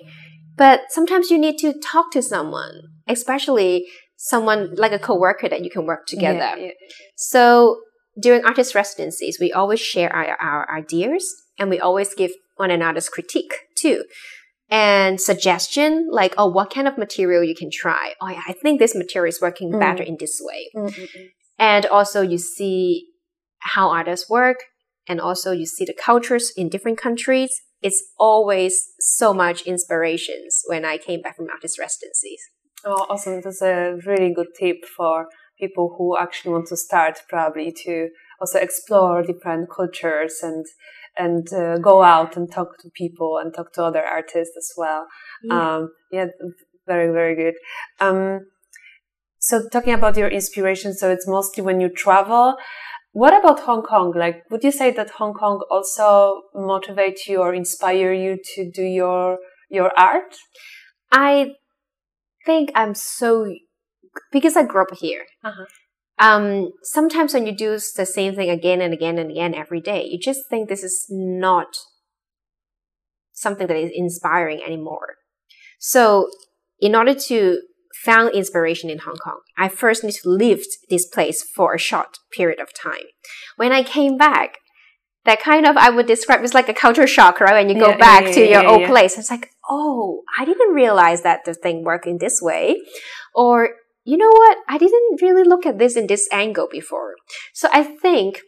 [0.58, 5.70] But sometimes you need to talk to someone, especially someone like a coworker that you
[5.70, 6.40] can work together.
[6.40, 6.72] Yeah, yeah.
[7.16, 7.82] So
[8.20, 13.10] during artist residencies, we always share our, our ideas and we always give one another's
[13.10, 14.04] critique too.
[14.70, 18.14] And suggestion, like, oh, what kind of material you can try?
[18.22, 19.80] Oh, yeah, I think this material is working mm.
[19.80, 20.70] better in this way.
[20.76, 21.24] Mm-hmm.
[21.60, 23.08] And also you see
[23.60, 24.58] how artists work
[25.08, 27.52] and also you see the cultures in different countries.
[27.82, 32.42] It's always so much inspirations when I came back from artist residencies.
[32.86, 33.42] Oh, awesome.
[33.42, 35.28] That's a really good tip for
[35.62, 38.10] people who actually want to start probably to
[38.42, 40.66] also explore different cultures and
[41.18, 45.08] and uh, go out and talk to people and talk to other artists as well.
[45.44, 46.28] Yeah, um, yeah
[46.88, 47.56] very very good.
[48.00, 48.48] Um,
[49.40, 52.56] so talking about your inspiration, so it's mostly when you travel.
[53.14, 54.14] What about Hong Kong?
[54.16, 58.84] Like, would you say that Hong Kong also motivates you or inspire you to do
[58.84, 60.36] your your art?
[61.12, 61.56] I
[62.46, 63.54] think I'm so
[64.32, 65.26] because I grew up here.
[65.44, 65.66] Uh-huh.
[66.20, 70.06] Um, sometimes when you do the same thing again and again and again every day,
[70.06, 71.78] you just think this is not
[73.34, 75.16] something that is inspiring anymore.
[75.80, 76.30] So,
[76.80, 77.62] in order to
[78.04, 82.20] found inspiration in Hong Kong, I first need to leave this place for a short
[82.32, 83.06] period of time.
[83.58, 84.58] When I came back,
[85.26, 87.54] that kind of I would describe as like a culture shock, right?
[87.54, 90.46] When you go yeah, back yeah, to yeah, your old place, it's like, oh, I
[90.46, 92.78] didn't realize that the thing worked in this way,
[93.36, 93.70] or
[94.04, 94.58] you know what?
[94.68, 97.16] I didn't really look at this in this angle before.
[97.54, 98.42] So I think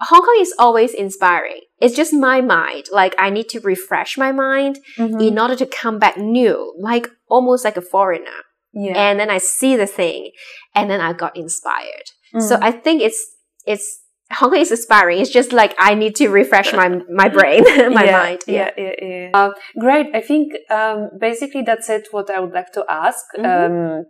[0.00, 1.62] Hong Kong is always inspiring.
[1.80, 2.86] It's just my mind.
[2.92, 5.20] Like I need to refresh my mind mm-hmm.
[5.20, 8.44] in order to come back new, like almost like a foreigner.
[8.72, 8.92] Yeah.
[8.96, 10.30] And then I see the thing
[10.74, 12.12] and then I got inspired.
[12.34, 12.46] Mm-hmm.
[12.46, 13.24] So I think it's,
[13.66, 15.18] it's, Hong Kong is inspiring.
[15.20, 17.62] It's just like I need to refresh my my brain,
[17.94, 18.40] my yeah, mind.
[18.46, 19.08] Yeah, yeah, yeah.
[19.08, 19.30] yeah.
[19.32, 20.08] Uh, great.
[20.14, 22.08] I think um, basically that's it.
[22.10, 23.24] What I would like to ask.
[23.34, 23.96] Mm-hmm.
[23.96, 24.04] Um,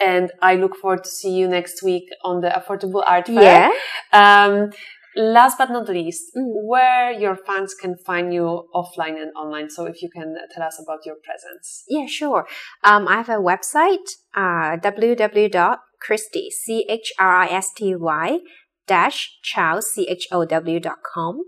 [0.00, 3.70] and I look forward to see you next week on the Affordable Art Fair.
[3.70, 3.70] Yeah.
[4.12, 4.70] Um,
[5.16, 6.50] last but not least, mm.
[6.66, 9.70] where your fans can find you offline and online.
[9.70, 11.84] So if you can tell us about your presence.
[11.88, 12.46] Yeah, sure.
[12.82, 18.38] Um, I have a website, uh, www.christy, C-H-R-I-S-T-Y,
[18.86, 21.40] dash chow, C-H-O-W dot com,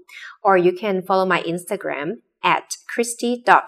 [0.42, 3.66] or you can follow my Instagram at christy.chow.art.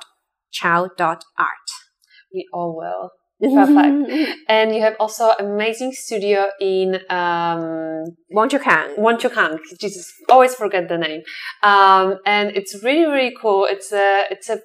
[2.33, 3.11] We all will.
[3.41, 4.39] Perfect.
[4.49, 8.95] and you have also amazing studio in um, Wong Chuk Hang.
[8.97, 9.59] Wong Hang.
[9.81, 11.23] Jesus, always forget the name.
[11.63, 13.67] Um, and it's really really cool.
[13.67, 14.61] It's a it's a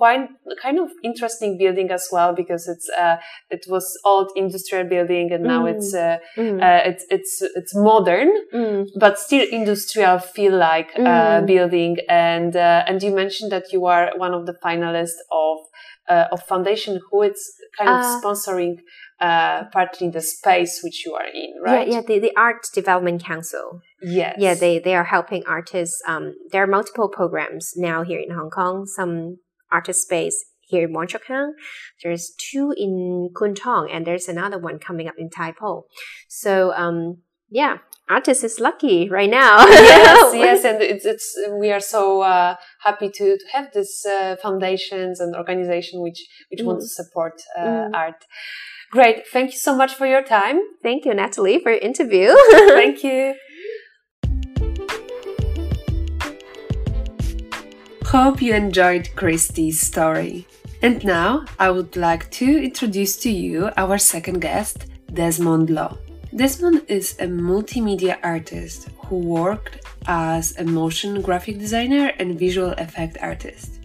[0.00, 0.30] quite
[0.62, 3.16] kind of interesting building as well because it's uh,
[3.50, 5.74] it was old industrial building and now mm.
[5.74, 6.56] it's uh, mm.
[6.62, 8.86] uh, it's it's it's modern mm.
[8.98, 11.46] but still industrial feel like uh, mm.
[11.46, 15.58] building and uh, and you mentioned that you are one of the finalists of
[16.10, 18.80] uh, of foundation who it's kind of uh, sponsoring
[19.20, 21.86] uh, partly the space which you are in, right?
[21.86, 23.80] Yeah, yeah, the, the Art Development Council.
[24.02, 24.36] Yes.
[24.38, 26.02] Yeah, they, they are helping artists.
[26.06, 28.86] Um, there are multiple programs now here in Hong Kong.
[28.86, 29.38] Some
[29.70, 31.22] artist space here in Wong Chuk
[32.02, 35.86] There's two in Kwun Tong, and there's another one coming up in Tai Po.
[36.28, 37.18] So um,
[37.50, 37.78] yeah,
[38.10, 39.64] artist is lucky right now.
[39.66, 44.36] yes, yes, and it's it's we are so uh, happy to, to have this uh,
[44.42, 46.20] foundations and organization which
[46.50, 46.66] which mm.
[46.66, 47.94] want to support uh, mm.
[47.94, 48.24] art.
[48.90, 50.60] Great, thank you so much for your time.
[50.82, 52.34] Thank you, Natalie, for your interview.
[52.50, 53.34] thank you.
[58.06, 60.48] Hope you enjoyed Christy's story.
[60.82, 65.96] And now I would like to introduce to you our second guest, Desmond Law.
[66.34, 73.18] Desmond is a multimedia artist who worked as a motion graphic designer and visual effect
[73.20, 73.80] artist.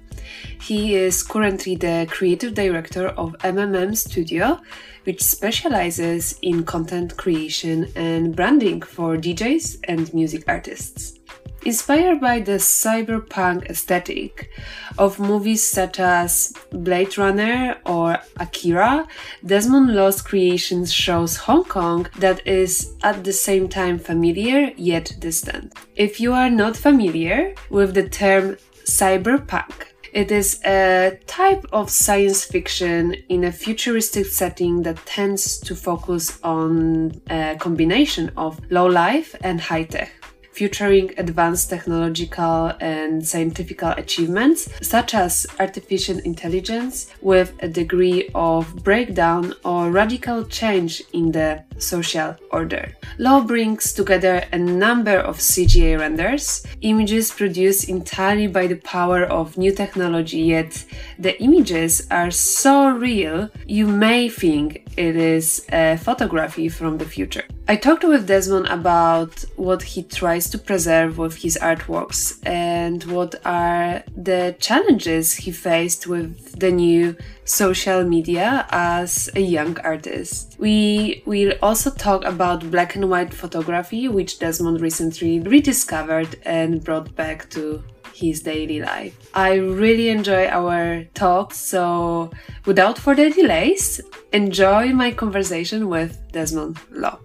[0.62, 4.62] He is currently the creative director of MMM Studio,
[5.06, 11.18] which specializes in content creation and branding for DJs and music artists.
[11.66, 14.52] Inspired by the cyberpunk aesthetic
[15.00, 19.08] of movies such as Blade Runner or Akira,
[19.44, 25.74] Desmond Law's creations shows Hong Kong that is at the same time familiar yet distant.
[25.96, 32.46] If you are not familiar with the term cyberpunk, it is a type of science
[32.46, 39.36] fiction in a futuristic setting that tends to focus on a combination of low life
[39.42, 40.12] and high tech
[40.56, 49.54] featuring advanced technological and scientific achievements, such as artificial intelligence, with a degree of breakdown
[49.66, 52.96] or radical change in the social order.
[53.18, 59.58] Law brings together a number of CGI renders, images produced entirely by the power of
[59.58, 60.86] new technology, yet
[61.20, 67.44] the images are so real you may think it is a photography from the future.
[67.68, 73.36] I talked with Desmond about what he tries to preserve with his artworks and what
[73.46, 80.56] are the challenges he faced with the new social media as a young artist.
[80.60, 87.16] We will also talk about black and white photography, which Desmond recently rediscovered and brought
[87.16, 89.30] back to his daily life.
[89.34, 92.32] I really enjoy our talk, so
[92.66, 97.20] without further delays, enjoy my conversation with Desmond Law.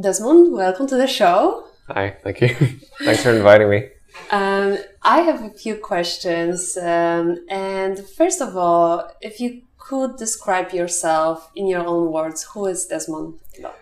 [0.00, 1.68] Desmond, welcome to the show.
[1.86, 2.48] Hi, thank you.
[3.04, 3.90] Thanks for inviting me.
[4.32, 6.76] Um, I have a few questions.
[6.76, 12.66] Um, and first of all, if you could describe yourself in your own words, who
[12.66, 13.38] is Desmond?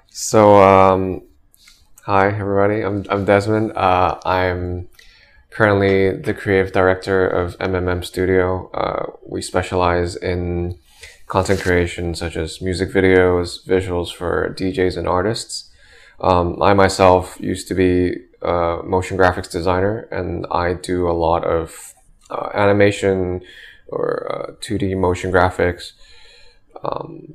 [0.08, 1.22] So, um,
[2.02, 2.82] hi everybody.
[2.82, 3.72] I'm I'm Desmond.
[3.74, 4.88] Uh, I'm
[5.48, 8.70] currently the creative director of MMM Studio.
[8.74, 10.78] Uh, we specialize in
[11.26, 15.70] content creation such as music videos, visuals for DJs and artists.
[16.22, 21.44] Um, I myself used to be a motion graphics designer, and I do a lot
[21.44, 21.94] of
[22.30, 23.42] uh, animation
[23.88, 25.92] or 2D uh, motion graphics.
[26.82, 27.34] Um,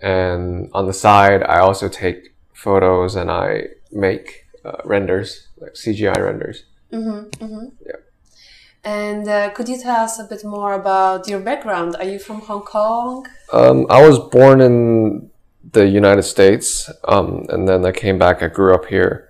[0.00, 6.16] and on the side, I also take photos and I make uh, renders, like CGI
[6.16, 6.64] renders.
[6.92, 7.66] Mm-hmm, mm-hmm.
[7.84, 7.92] Yeah.
[8.84, 11.96] And uh, could you tell us a bit more about your background?
[11.96, 13.26] Are you from Hong Kong?
[13.52, 15.30] Um, I was born in
[15.72, 18.42] the United States, um, and then I came back.
[18.42, 19.28] I grew up here.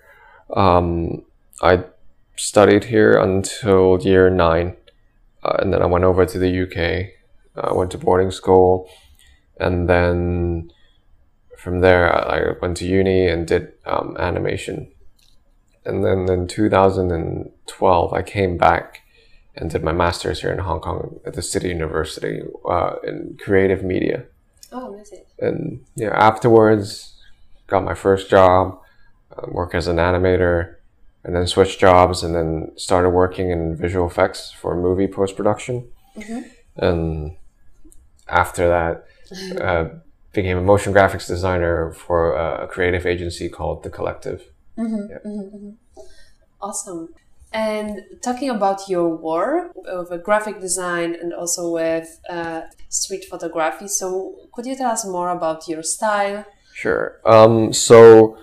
[0.54, 1.24] Um,
[1.62, 1.84] I
[2.36, 4.76] studied here until year nine,
[5.42, 7.14] uh, and then I went over to the UK.
[7.56, 8.88] I went to boarding school,
[9.58, 10.70] and then
[11.56, 14.92] from there I went to uni and did um, animation.
[15.84, 19.00] And then in 2012, I came back
[19.56, 23.82] and did my master's here in Hong Kong at the City University uh, in creative
[23.82, 24.26] media.
[24.72, 25.02] Oh.
[25.38, 27.14] And yeah, afterwards,
[27.66, 28.78] got my first job,
[29.36, 30.76] uh, work as an animator,
[31.24, 35.88] and then switched jobs, and then started working in visual effects for movie post production.
[36.16, 36.40] Mm-hmm.
[36.76, 37.36] And
[38.28, 39.06] after that,
[39.60, 39.88] uh,
[40.32, 44.44] became a motion graphics designer for a creative agency called The Collective.
[44.76, 45.18] Mm-hmm, yeah.
[45.24, 46.00] mm-hmm, mm-hmm.
[46.60, 47.08] Awesome.
[47.52, 54.34] And talking about your work with graphic design and also with uh, street photography, so
[54.52, 56.44] could you tell us more about your style?
[56.74, 57.20] Sure.
[57.24, 58.36] Um, so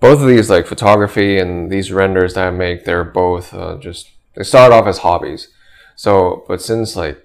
[0.00, 4.10] both of these, like photography and these renders that I make, they're both uh, just
[4.34, 5.48] they start off as hobbies.
[5.96, 7.18] So, but since like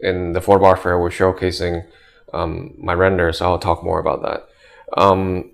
[0.00, 1.86] in the Affordable Art Fair, we're showcasing
[2.32, 4.48] um, my renders, so I'll talk more about that.
[4.96, 5.50] Um,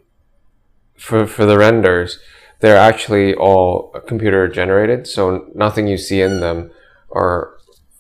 [0.97, 2.19] for for the renders
[2.61, 6.71] they're actually all computer generated, so nothing you see in them
[7.13, 7.55] are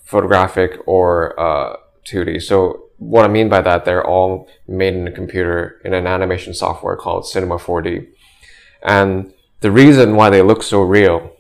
[0.05, 2.43] photographic or uh, 2D.
[2.43, 6.55] So what I mean by that, they're all made in a computer in an animation
[6.55, 8.09] software called Cinema 4D.
[8.83, 11.33] And the reason why they look so real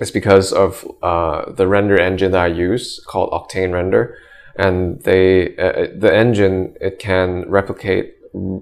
[0.00, 4.16] is because of uh, the render engine that I use called Octane Render.
[4.56, 8.16] And they, uh, the engine, it can replicate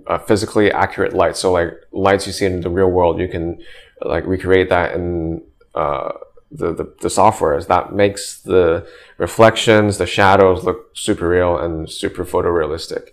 [0.07, 1.37] uh, physically accurate light.
[1.37, 3.61] So like lights you see in the real world, you can
[4.01, 5.43] like recreate that in
[5.75, 6.13] uh,
[6.51, 8.87] the, the, the softwares that makes the
[9.19, 13.09] reflections, the shadows look super real and super photorealistic.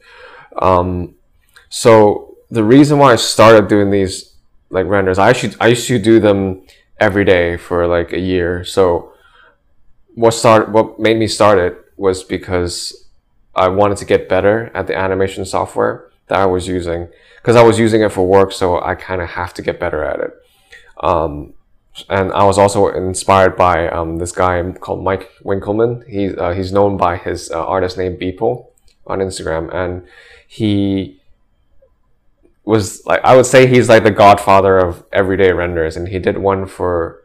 [0.61, 1.15] Um,
[1.69, 4.33] so the reason why I started doing these
[4.69, 6.65] like renders, I should I used to do them
[6.99, 8.63] every day for like a year.
[8.63, 9.11] So
[10.13, 13.05] what started what made me start it was because
[13.55, 17.07] I wanted to get better at the animation software that I was using
[17.37, 20.03] because I was using it for work, so I kind of have to get better
[20.03, 20.33] at it.
[21.03, 21.53] Um,
[22.09, 26.07] and I was also inspired by um, this guy called Mike Winkelmann.
[26.07, 28.67] He's uh, he's known by his uh, artist name Beeple
[29.07, 30.07] on Instagram, and
[30.47, 31.21] he
[32.65, 36.37] was like I would say he's like the godfather of everyday renders, and he did
[36.37, 37.23] one for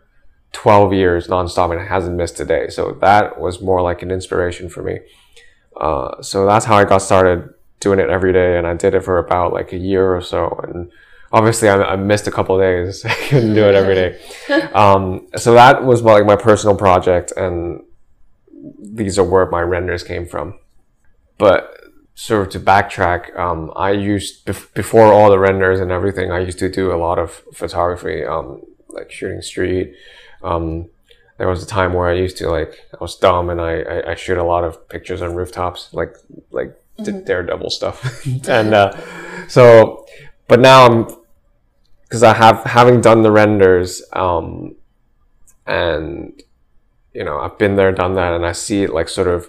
[0.53, 2.69] twelve years nonstop and hasn't missed a day.
[2.69, 4.99] So that was more like an inspiration for me.
[5.81, 9.05] Uh, so that's how I got started doing it every day, and I did it
[9.05, 10.91] for about like a year or so, and
[11.33, 13.05] obviously I, I missed a couple days.
[13.05, 14.21] I couldn't do it every day.
[14.75, 17.83] Um, so that was like my personal project, and
[18.79, 20.59] these are where my renders came from.
[21.39, 21.77] But
[22.15, 26.31] sort of to backtrack, um, I used bef- before all the renders and everything.
[26.31, 29.95] I used to do a lot of photography, um, like shooting street.
[30.43, 30.91] Um,
[31.39, 34.11] there was a time where I used to like I was dumb and I, I,
[34.11, 36.15] I shoot a lot of pictures on rooftops, like
[36.51, 36.79] like
[37.09, 37.25] mm-hmm.
[37.25, 38.93] daredevil stuff, and uh,
[39.49, 40.07] so.
[40.49, 41.07] But now I'm
[42.03, 44.75] because I have having done the renders, um,
[45.65, 46.43] and
[47.15, 49.49] you know I've been there, done that, and I see it like sort of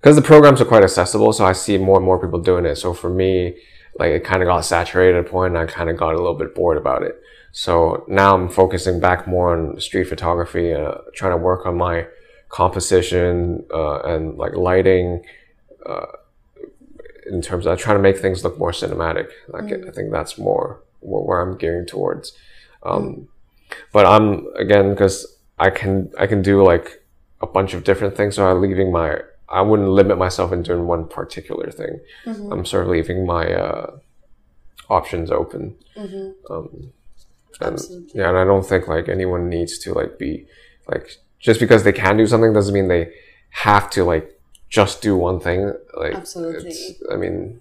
[0.00, 2.76] because the programs are quite accessible, so I see more and more people doing it.
[2.76, 3.56] So for me,
[3.98, 6.18] like it kind of got saturated at a point, and I kind of got a
[6.18, 7.20] little bit bored about it.
[7.52, 12.06] So now I'm focusing back more on street photography, uh, trying to work on my
[12.48, 15.22] composition uh, and like lighting.
[15.84, 16.06] Uh,
[17.26, 19.88] in terms of trying to make things look more cinematic, like mm.
[19.88, 22.32] I think that's more where I'm gearing towards.
[22.82, 23.26] Um, mm.
[23.92, 27.02] But I'm again because I can I can do like
[27.40, 30.86] a bunch of different things, so I'm leaving my I wouldn't limit myself in doing
[30.86, 32.00] one particular thing.
[32.24, 32.52] Mm-hmm.
[32.52, 33.98] I'm sort of leaving my uh,
[34.88, 35.76] options open.
[35.96, 36.52] Mm-hmm.
[36.52, 36.92] Um,
[37.60, 38.20] and Absolutely.
[38.20, 40.46] yeah, and I don't think like anyone needs to like be
[40.88, 43.12] like just because they can do something doesn't mean they
[43.50, 44.40] have to like
[44.72, 45.72] just do one thing.
[45.94, 46.74] Like Absolutely.
[47.12, 47.60] I mean,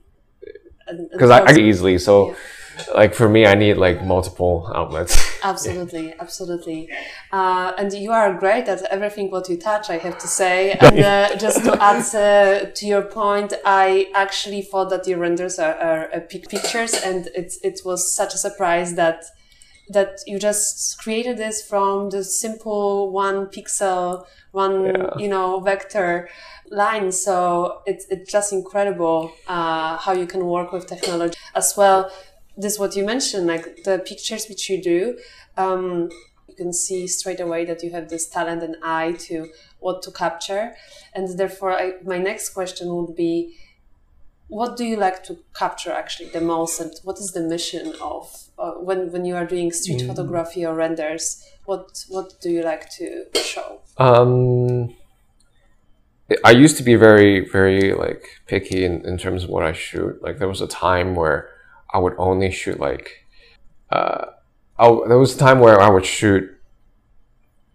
[1.12, 2.30] because I, I easily so.
[2.30, 2.36] Yeah
[2.96, 5.18] like for me, I need like multiple outlets.
[5.44, 6.16] Absolutely, yeah.
[6.20, 6.90] absolutely.
[7.32, 9.90] Uh, and you are great at everything what you touch.
[9.90, 10.72] I have to say.
[10.82, 15.60] And uh, just to add uh, to your point, I actually thought that your renders
[15.60, 15.76] are,
[16.14, 19.26] are pictures, and it it was such a surprise that
[19.90, 25.18] that you just created this from the simple one pixel, one yeah.
[25.18, 26.30] you know vector
[26.72, 27.12] line.
[27.12, 32.10] So it's it's just incredible uh, how you can work with technology as well
[32.58, 35.18] this what you mentioned, like the pictures which you do,
[35.58, 36.10] um,
[36.48, 39.50] you can see straight away that you have this talent and eye to
[39.80, 40.76] what to capture.
[41.14, 43.58] And therefore, I, my next question would be,
[44.48, 48.50] what do you like to capture actually the most, and what is the mission of
[48.60, 50.08] uh, when when you are doing street mm.
[50.08, 51.42] photography or renders?
[51.64, 53.80] What what do you like to show?
[53.98, 54.94] Um,
[56.44, 60.22] I used to be very very like picky in, in terms of what I shoot.
[60.22, 61.50] Like there was a time where
[61.94, 63.26] I would only shoot like,
[63.90, 64.26] uh,
[64.80, 66.50] oh, there was a time where I would shoot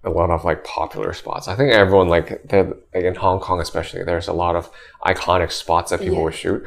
[0.05, 1.49] a lot of like popular spots.
[1.49, 4.71] I think everyone like, like in Hong Kong especially, there's a lot of
[5.05, 6.25] iconic spots that people yeah.
[6.25, 6.65] would shoot.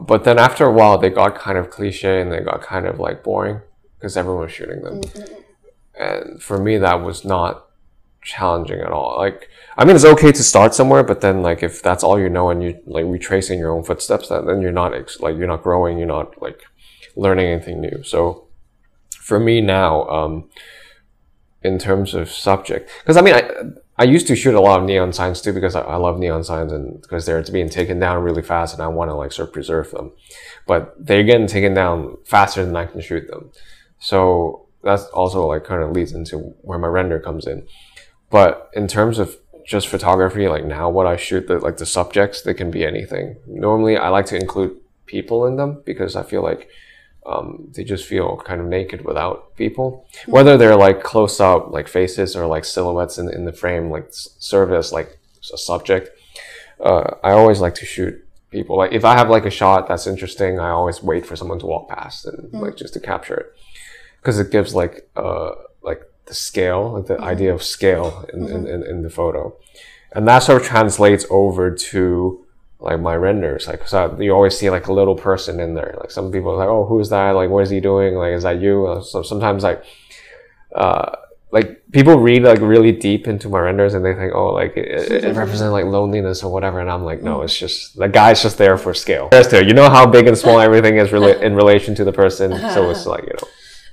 [0.00, 3.00] But then after a while, they got kind of cliche and they got kind of
[3.00, 3.60] like boring
[3.98, 5.00] because everyone was shooting them.
[5.00, 5.34] Mm-hmm.
[5.98, 7.65] And for me, that was not
[8.26, 9.16] challenging at all.
[9.18, 9.48] Like,
[9.78, 12.50] I mean, it's okay to start somewhere, but then like if that's all you know
[12.50, 15.96] and you like retracing your own footsteps, then then you're not like you're not growing.
[15.96, 16.64] You're not like
[17.14, 18.02] learning anything new.
[18.02, 18.48] So
[19.20, 20.50] for me now, um,
[21.62, 23.50] in terms of subject, because I mean, I,
[23.98, 26.44] I used to shoot a lot of neon signs too because I, I love neon
[26.44, 29.48] signs and because they're being taken down really fast and I want to like sort
[29.48, 30.12] of preserve them,
[30.66, 33.52] but they're getting taken down faster than I can shoot them.
[33.98, 37.66] So that's also like kind of leads into where my render comes in.
[38.30, 42.42] But in terms of just photography, like now what I shoot, the like the subjects,
[42.42, 43.36] they can be anything.
[43.46, 46.68] Normally, I like to include people in them because I feel like
[47.26, 50.06] um, they just feel kind of naked without people.
[50.24, 50.32] Hmm.
[50.32, 54.08] Whether they're like close up, like faces, or like silhouettes in, in the frame, like
[54.10, 55.18] serve as like
[55.52, 56.10] a subject.
[56.80, 58.76] Uh, I always like to shoot people.
[58.76, 61.66] Like if I have like a shot that's interesting, I always wait for someone to
[61.66, 63.46] walk past and like just to capture it
[64.20, 65.52] because it gives like uh
[65.82, 67.24] like the scale, like the mm-hmm.
[67.24, 68.66] idea of scale in, in, mm-hmm.
[68.66, 69.56] in, in the photo,
[70.12, 72.44] and that sort of translates over to
[72.78, 73.66] like my renders.
[73.66, 75.94] Like so you always see like a little person in there.
[75.98, 77.30] Like some people are like, oh, who's that?
[77.32, 78.14] Like what is he doing?
[78.14, 79.02] Like is that you?
[79.04, 79.84] So sometimes like
[80.74, 81.16] uh
[81.52, 84.88] like people read like really deep into my renders and they think oh like it,
[84.88, 85.38] it, it mm-hmm.
[85.38, 88.76] represents like loneliness or whatever and i'm like no it's just the guy's just there
[88.76, 89.28] for scale
[89.62, 92.90] you know how big and small everything is rela- in relation to the person so
[92.90, 93.48] it's like you know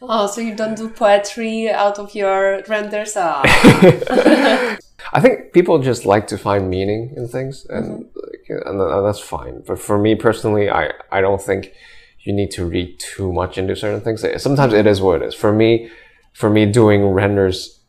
[0.06, 3.14] Oh, so you don't do poetry out of your renders?
[3.16, 3.41] Ah.
[5.12, 8.20] i think people just like to find meaning in things and, mm-hmm.
[8.24, 11.74] like, and, and that's fine but for me personally i i don't think
[12.22, 15.36] you need to read too much into certain things sometimes it is what it is
[15.36, 15.91] for me
[16.34, 17.84] for me doing renders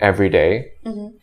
[0.00, 1.16] every day, mm-hmm.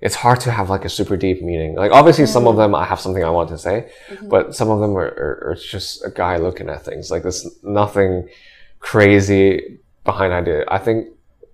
[0.00, 1.74] it's hard to have like a super deep meaning.
[1.76, 2.72] Like obviously some of mm-hmm.
[2.72, 3.90] them I have something I want to say,
[4.22, 7.10] but some of them are, are, are just a guy looking at things.
[7.10, 8.28] Like there's nothing
[8.80, 10.64] crazy behind idea.
[10.68, 11.08] I think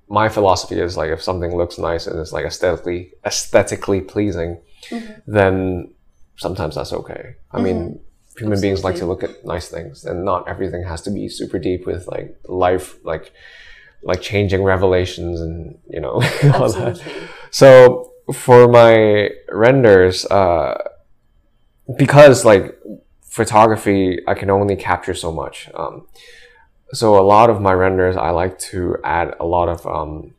[0.09, 4.59] my philosophy is like if something looks nice and it's like aesthetically aesthetically pleasing,
[5.27, 5.91] then
[6.37, 7.37] sometimes that's okay.
[7.53, 8.01] I mean
[8.37, 11.59] human beings like to look at nice things and not everything has to be super
[11.59, 13.33] deep with like life like
[14.03, 16.15] like changing revelations and you know
[16.55, 17.03] all that.
[17.51, 20.77] So for my renders, uh,
[21.97, 22.79] because like
[23.23, 25.69] photography, I can only capture so much.
[25.75, 26.07] Um,
[26.93, 30.35] so a lot of my renders, I like to add a lot of um,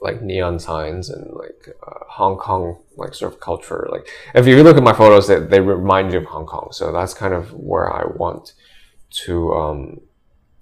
[0.00, 3.88] like neon signs and like uh, Hong Kong like sort of culture.
[3.90, 6.68] Like if you look at my photos, they, they remind you of Hong Kong.
[6.72, 8.54] So that's kind of where I want
[9.10, 10.00] to um,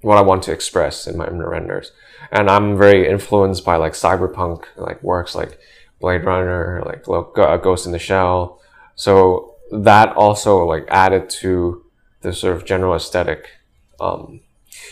[0.00, 1.92] what I want to express in my renders.
[2.30, 5.58] And I'm very influenced by like cyberpunk like works like
[6.00, 8.60] Blade Runner, like uh, Ghost in the Shell.
[8.94, 11.84] So that also like added to
[12.20, 13.48] the sort of general aesthetic.
[13.98, 14.40] Um,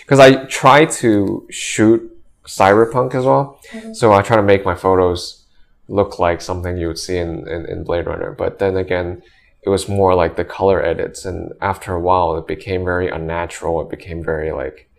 [0.05, 2.11] because I try to shoot
[2.47, 3.59] cyberpunk as well.
[3.95, 5.45] So I try to make my photos
[5.89, 8.33] look like something you would see in, in, in Blade Runner.
[8.33, 9.23] But then again,
[9.63, 11.25] it was more like the color edits.
[11.25, 13.81] And after a while, it became very unnatural.
[13.81, 14.91] It became very like,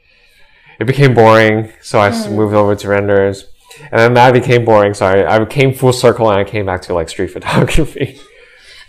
[0.79, 1.71] it became boring.
[1.81, 3.45] So I s- moved over to renders.
[3.91, 4.95] And then that became boring.
[4.95, 8.19] So I, I came full circle and I came back to like street photography.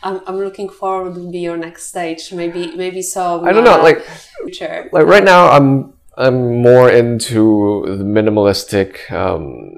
[0.02, 2.32] I'm, I'm looking forward to be your next stage.
[2.32, 3.44] Maybe maybe some.
[3.44, 4.88] I don't know, uh, like, future.
[4.92, 9.76] like right now I'm I'm more into the minimalistic um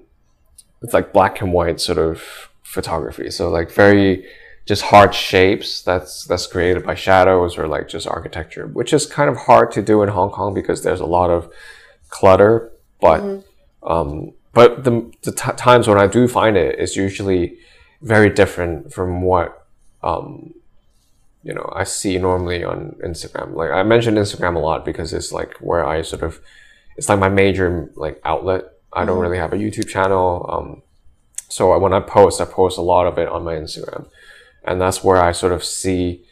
[0.82, 2.22] it's like black and white sort of
[2.62, 3.30] photography.
[3.30, 4.24] So like very
[4.66, 5.82] just hard shapes.
[5.82, 9.82] That's that's created by shadows or like just architecture which is kind of hard to
[9.82, 11.50] do in Hong Kong because there's a lot of
[12.08, 12.70] clutter.
[13.00, 13.44] But
[13.82, 17.58] um but the, the times when I do find it is usually
[18.02, 19.66] very different from what
[20.02, 20.54] um
[21.48, 23.54] you know I see normally on Instagram.
[23.54, 26.40] Like I mentioned Instagram a lot because it's like where I sort of
[26.98, 28.64] it's like my major like outlet.
[28.92, 30.82] I don't really have a YouTube channel, um,
[31.48, 34.08] so when I post, I post a lot of it on my Instagram,
[34.64, 36.22] and that's where I sort of see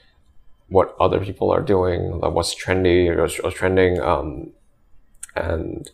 [0.68, 4.50] what other people are doing, like what's trendy or, or trending, um,
[5.34, 5.90] and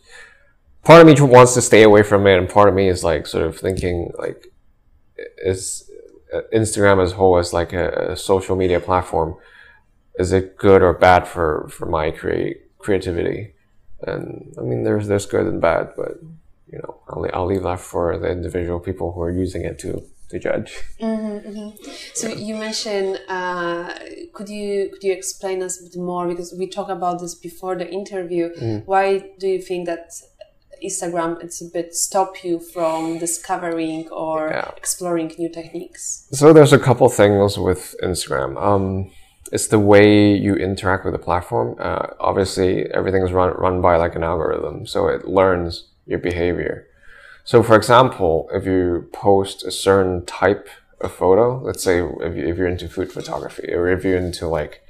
[0.83, 3.27] part of me wants to stay away from it, and part of me is like
[3.27, 4.47] sort of thinking like
[5.37, 5.89] is
[6.53, 9.35] Instagram as a whole as like a, a social media platform,
[10.19, 13.53] is it good or bad for for my create creativity?
[14.01, 16.13] And I mean, there's there's good and bad, but
[16.71, 20.03] you know, I'll I'll leave that for the individual people who are using it to
[20.29, 20.83] to judge.
[20.99, 21.69] Mm-hmm.
[22.13, 23.93] So you mentioned, uh,
[24.33, 27.75] could you could you explain us a bit more because we talked about this before
[27.75, 28.49] the interview.
[28.55, 28.85] Mm.
[28.85, 29.05] Why
[29.39, 30.11] do you think that
[30.83, 34.71] Instagram it's a bit stop you from discovering or Yeah.
[34.77, 36.27] exploring new techniques?
[36.31, 38.51] So there's a couple things with Instagram.
[38.61, 39.11] Um,
[39.51, 41.75] it's the way you interact with the platform.
[41.79, 45.71] Uh, obviously, everything is run run by like an algorithm, so it learns
[46.05, 46.87] your behavior.
[47.45, 50.69] So, for example, if you post a certain type
[51.01, 54.47] of photo, let's say if, you, if you're into food photography or if you're into
[54.47, 54.81] like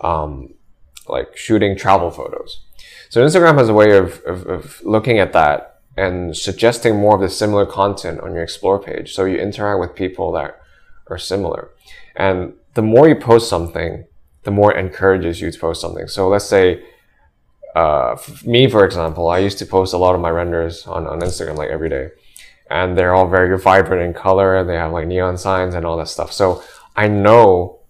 [0.00, 0.54] um,
[1.08, 2.60] like shooting travel photos.
[3.10, 7.20] So Instagram has a way of, of, of looking at that and suggesting more of
[7.20, 9.14] the similar content on your explore page.
[9.14, 10.60] So you interact with people that
[11.08, 11.70] are similar.
[12.14, 14.04] And the more you post something,
[14.44, 16.06] the more it encourages you to post something.
[16.06, 16.84] So let's say,
[17.74, 21.18] uh, me, for example, I used to post a lot of my renders on, on
[21.20, 22.10] Instagram like every day.
[22.70, 24.62] And they're all very vibrant in color.
[24.62, 26.32] They have like neon signs and all that stuff.
[26.32, 26.62] So
[26.94, 27.80] I know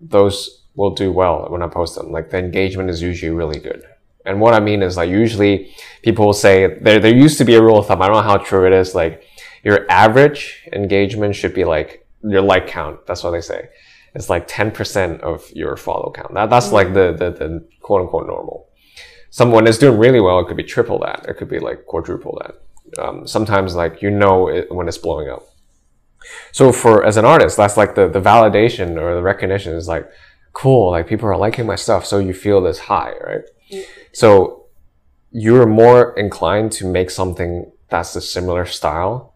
[0.00, 2.10] those will do well when I post them.
[2.10, 3.84] Like the engagement is usually really good.
[4.26, 7.54] And what I mean is like usually people will say there there used to be
[7.54, 8.02] a rule of thumb.
[8.02, 8.94] I don't know how true it is.
[8.94, 9.24] Like
[9.64, 13.06] your average engagement should be like your like count.
[13.06, 13.68] That's what they say.
[14.14, 16.34] it's like 10% of your follow count.
[16.34, 18.68] That, that's like the, the, the quote unquote normal.
[19.30, 21.24] Someone is doing really well, it could be triple that.
[21.28, 23.02] It could be like quadruple that.
[23.02, 25.44] Um, sometimes like you know it when it's blowing up.
[26.52, 30.10] So for as an artist, that's like the, the validation or the recognition is like
[30.52, 33.42] cool, like people are liking my stuff, so you feel this high, right?
[34.12, 34.66] So
[35.32, 39.34] you're more inclined to make something that's a similar style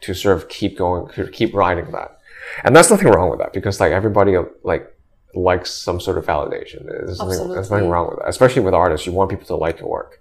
[0.00, 2.18] to sort of keep going, keep riding that.
[2.62, 4.94] And that's nothing wrong with that because like everybody like
[5.34, 6.86] likes some sort of validation.
[6.86, 8.28] There's nothing, there's nothing wrong with that.
[8.28, 10.20] Especially with artists, you want people to like your work.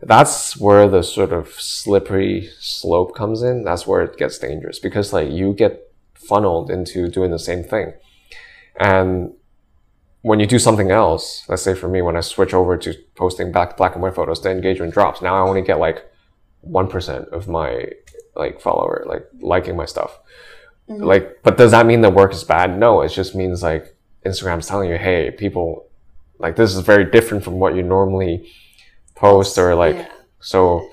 [0.00, 3.64] That's where the sort of slippery slope comes in.
[3.64, 7.94] That's where it gets dangerous because like you get funneled into doing the same thing.
[8.78, 9.32] And
[10.24, 13.52] when you do something else, let's say for me, when I switch over to posting
[13.52, 15.20] back black and white photos, the engagement drops.
[15.20, 16.02] Now I only get like
[16.62, 17.90] one percent of my
[18.34, 20.18] like follower like liking my stuff.
[20.88, 21.04] Mm-hmm.
[21.04, 22.78] Like, but does that mean the work is bad?
[22.78, 23.94] No, it just means like
[24.24, 25.90] Instagram's telling you, hey, people,
[26.38, 28.50] like this is very different from what you normally
[29.14, 29.96] post or like.
[29.96, 30.12] Yeah.
[30.40, 30.88] So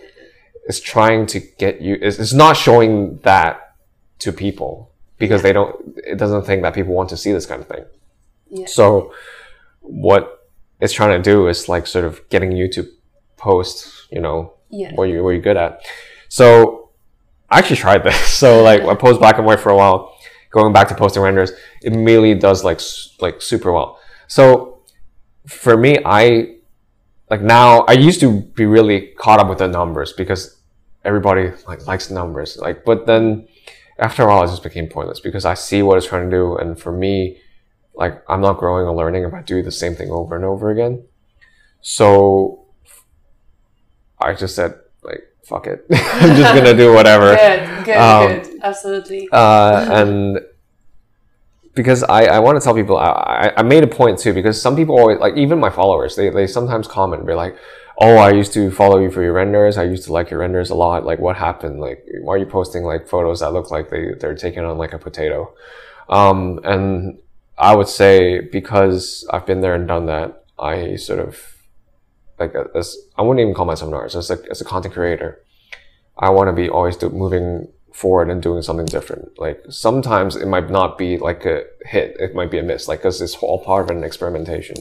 [0.65, 1.97] it's trying to get you.
[2.01, 3.75] It's, it's not showing that
[4.19, 5.97] to people because they don't.
[6.05, 7.85] It doesn't think that people want to see this kind of thing.
[8.51, 8.65] Yeah.
[8.67, 9.13] So
[9.79, 10.47] what
[10.79, 12.87] it's trying to do is like sort of getting you to
[13.37, 14.93] post, you know, Yeah.
[14.95, 15.81] what you what you're good at.
[16.29, 16.89] So
[17.49, 18.17] I actually tried this.
[18.41, 20.15] So like I posed black and white for a while,
[20.51, 21.51] going back to posting renders,
[21.83, 22.79] it immediately does like
[23.19, 23.99] like super well.
[24.27, 24.79] So
[25.47, 26.55] for me, I
[27.29, 30.57] like now I used to be really caught up with the numbers because
[31.05, 32.57] everybody like likes numbers.
[32.57, 33.47] Like, but then
[33.99, 36.57] after a while, it just became pointless because I see what it's trying to do,
[36.57, 37.37] and for me,
[38.03, 40.69] like I'm not growing or learning if I do the same thing over and over
[40.75, 40.93] again.
[41.81, 42.65] So
[44.19, 44.71] I just said
[45.03, 47.29] like fuck it, I'm just gonna do whatever.
[47.45, 48.59] Good, good, Um, good.
[48.63, 49.21] Absolutely.
[49.31, 50.39] Uh, and
[51.73, 54.75] because I, I want to tell people, I, I- made a point too, because some
[54.75, 57.55] people always, like, even my followers, they, they sometimes comment, be like,
[57.97, 59.77] oh, I used to follow you for your renders.
[59.77, 61.05] I used to like your renders a lot.
[61.05, 61.79] Like, what happened?
[61.79, 64.91] Like, why are you posting like photos that look like they, they're taken on like
[64.93, 65.53] a potato?
[66.09, 67.19] Um, and
[67.57, 71.37] I would say because I've been there and done that, I sort of,
[72.39, 75.43] like, as, I wouldn't even call myself an artist, as a, as a content creator.
[76.17, 79.37] I want to be always do, moving forward and doing something different.
[79.39, 82.87] Like sometimes it might not be like a hit; it might be a miss.
[82.87, 84.77] Like because it's all part of an experimentation.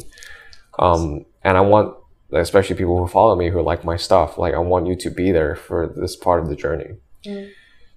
[0.78, 1.96] Um, and I want,
[2.32, 5.32] especially people who follow me who like my stuff, like I want you to be
[5.32, 6.96] there for this part of the journey.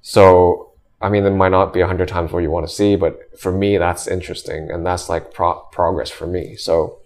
[0.02, 0.73] So
[1.04, 3.38] I mean, it might not be a hundred times what you want to see, but
[3.38, 6.56] for me, that's interesting, and that's like pro- progress for me.
[6.56, 7.00] So,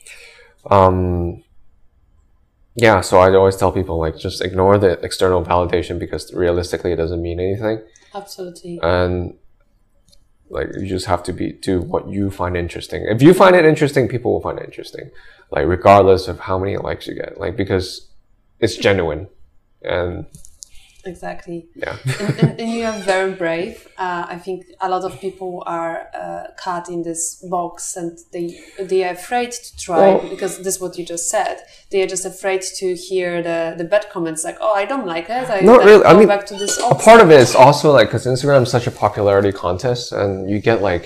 [0.70, 1.44] um,
[2.76, 3.02] yeah.
[3.02, 7.22] So I always tell people like just ignore the external validation because realistically, it doesn't
[7.22, 7.82] mean anything
[8.14, 8.80] Absolutely.
[8.82, 9.34] and
[10.50, 13.66] like you just have to be do what you find interesting if you find it
[13.66, 15.10] interesting people will find it interesting
[15.52, 18.08] like regardless of how many likes you get like because
[18.60, 19.28] it's genuine
[19.82, 20.26] and
[21.08, 21.60] Exactly.
[21.76, 23.88] yeah and, and, and you are very brave.
[23.98, 28.48] Uh, I think a lot of people are uh, caught in this box and they
[28.92, 31.56] they are afraid to try Well- because this is what you just said.
[31.92, 35.28] They are just afraid to hear the, the bad comments like, "Oh, I don't like
[35.30, 36.04] it." I Not really.
[36.04, 38.72] I mean, back to this a part of it is also like because instagram is
[38.78, 41.06] such a popularity contest and you get like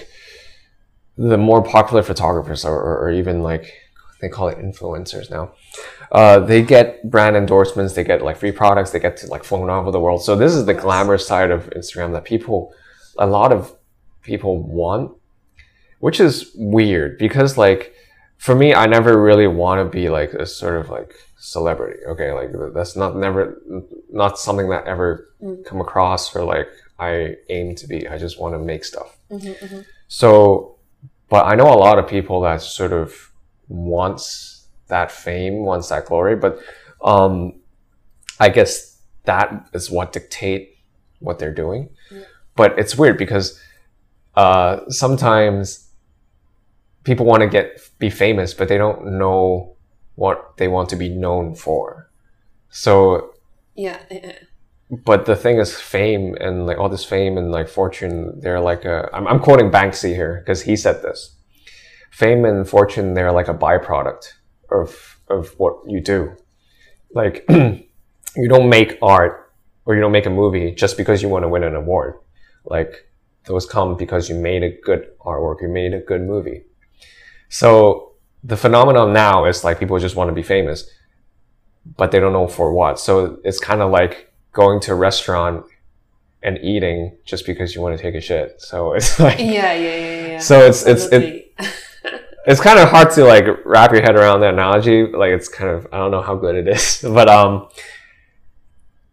[1.17, 3.65] the more popular photographers or, or, or even like
[4.21, 5.51] they call it influencers now
[6.11, 9.69] uh, they get brand endorsements they get like free products they get to like flown
[9.69, 10.23] all over the world.
[10.23, 12.73] So this is the glamorous side of instagram that people
[13.17, 13.75] a lot of
[14.21, 15.11] people want
[15.99, 17.93] which is weird because like
[18.37, 22.31] for me i never really want to be like a sort of like celebrity okay?
[22.31, 23.59] Like that's not never
[24.11, 25.65] not something that ever mm.
[25.65, 26.69] come across or like
[26.99, 28.07] i aim to be.
[28.07, 29.17] I just want to make stuff.
[29.31, 29.81] Mm-hmm, mm-hmm.
[30.07, 30.75] So
[31.29, 33.31] but i know a lot of people that sort of
[33.67, 34.60] wants
[34.91, 36.59] that fame wants that glory but
[37.03, 37.33] um
[38.39, 38.91] i guess
[39.25, 40.77] that is what dictate
[41.19, 41.89] what they're doing.
[42.55, 43.59] But it's weird because
[44.35, 45.89] uh sometimes
[47.03, 47.65] people want to get
[47.99, 49.75] be famous but they don't know
[50.15, 52.09] what they want to be known for.
[52.69, 53.33] So
[53.75, 54.33] Yeah, yeah.
[54.89, 58.85] but the thing is fame and like all this fame and like fortune they're like
[58.85, 61.35] a i'm, I'm quoting banksy here because he said this.
[62.11, 64.33] Fame and fortune they're like a byproduct
[64.71, 66.35] of of what you do.
[67.13, 69.53] Like you don't make art
[69.85, 72.19] or you don't make a movie just because you want to win an award.
[72.65, 73.07] Like
[73.45, 76.63] those come because you made a good artwork you made a good movie.
[77.49, 78.13] So
[78.43, 80.89] the phenomenon now is like people just want to be famous
[81.97, 82.99] but they don't know for what.
[82.99, 85.65] So it's kind of like going to a restaurant
[86.43, 88.61] and eating just because you want to take a shit.
[88.61, 90.39] So it's like Yeah, yeah, yeah, yeah.
[90.39, 91.40] so it's it's it.
[92.45, 95.05] It's kind of hard to like wrap your head around the analogy.
[95.05, 97.67] Like it's kind of I don't know how good it is, but um,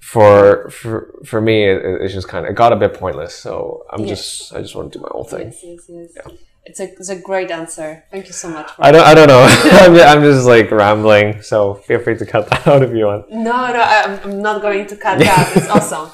[0.00, 3.34] for for for me, it, it's just kind of it got a bit pointless.
[3.34, 4.08] So I'm Yes.
[4.18, 5.46] just I just want to do my own thing.
[5.48, 6.10] Yes, yes, yes.
[6.16, 6.32] Yeah.
[6.64, 8.04] It's a it's a great answer.
[8.10, 8.70] Thank you so much.
[8.72, 9.40] For I don't I don't know.
[9.48, 11.42] I'm, just, I'm just like rambling.
[11.42, 13.30] So feel free to cut that out if you want.
[13.30, 15.52] No, no, I'm, I'm not going to cut that.
[15.56, 16.10] It's awesome.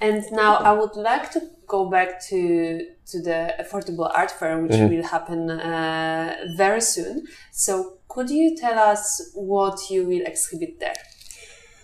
[0.00, 4.76] And now I would like to go back to to the affordable art fair, which
[4.76, 7.26] will happen uh, very soon.
[7.50, 10.94] So, could you tell us what you will exhibit there?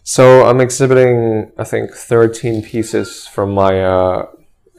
[0.06, 4.26] So I'm exhibiting, I think, 13 pieces from my uh,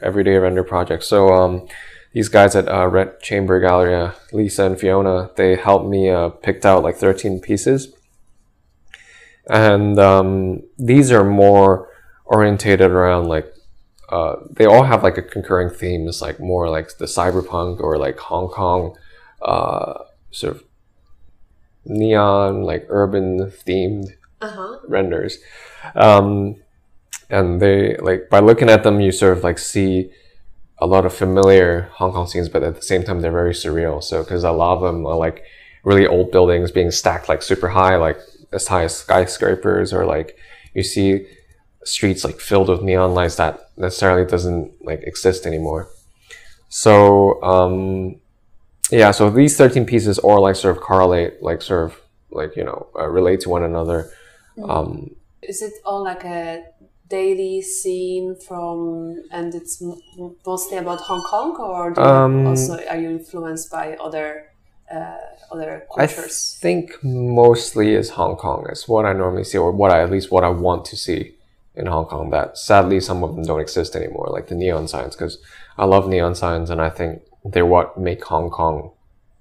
[0.00, 1.02] everyday render project.
[1.02, 1.66] So um,
[2.12, 6.64] these guys at uh, Red Chamber Gallery, Lisa and Fiona, they helped me uh, picked
[6.64, 7.92] out like 13 pieces,
[9.50, 11.88] and um, these are more
[12.26, 13.52] orientated around like
[14.08, 18.18] uh, they all have like a concurring themes, like more like the cyberpunk or like
[18.18, 18.96] Hong Kong,
[19.42, 20.64] uh, sort of
[21.84, 24.08] neon, like urban themed
[24.40, 24.78] Uh huh.
[24.88, 25.38] renders.
[25.94, 26.56] Um,
[27.30, 30.10] and they like by looking at them, you sort of like see
[30.78, 34.02] a lot of familiar Hong Kong scenes, but at the same time, they're very surreal.
[34.02, 35.44] So because a lot of them are like
[35.84, 38.18] really old buildings being stacked like super high, like
[38.52, 40.38] as high as skyscrapers, or like
[40.74, 41.26] you see
[41.86, 45.88] streets like filled with neon lights that necessarily doesn't like exist anymore.
[46.68, 48.16] So um,
[48.90, 52.64] yeah, so these thirteen pieces all like sort of correlate, like sort of like you
[52.64, 54.10] know uh, relate to one another.
[54.62, 56.64] Um, Is it all like a
[57.08, 59.82] daily scene from, and it's
[60.44, 64.50] mostly about Hong Kong, or Um, also are you influenced by other
[64.90, 65.16] uh,
[65.52, 68.66] other I think mostly is Hong Kong.
[68.68, 71.35] It's what I normally see, or what I at least what I want to see
[71.76, 72.30] in Hong Kong.
[72.30, 75.14] That sadly some of them don't exist anymore, like the neon signs.
[75.14, 75.38] Because
[75.78, 78.92] I love neon signs, and I think they're what make Hong Kong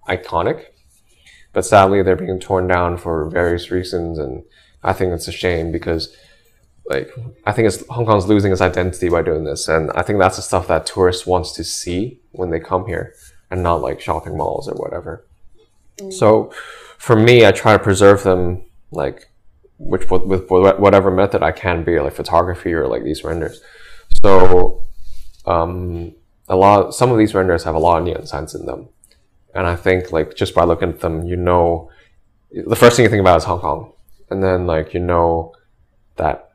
[0.08, 0.66] iconic.
[1.54, 4.44] But sadly, they're being torn down for various reasons, and
[4.84, 6.14] I think it's a shame because,
[6.86, 7.10] like,
[7.46, 10.36] I think it's Hong Kong's losing its identity by doing this, and I think that's
[10.36, 13.14] the stuff that tourists wants to see when they come here,
[13.50, 15.26] and not like shopping malls or whatever.
[16.00, 16.12] Mm.
[16.12, 16.52] So,
[16.98, 19.30] for me, I try to preserve them, like,
[19.78, 23.62] which with, with whatever method I can be, like photography or like these renders.
[24.24, 24.86] So,
[25.46, 26.14] um,
[26.48, 28.90] a lot, some of these renders have a lot of neon signs in them,
[29.54, 31.90] and I think like just by looking at them, you know,
[32.52, 33.94] the first thing you think about is Hong Kong,
[34.30, 35.54] and then like you know
[36.16, 36.54] that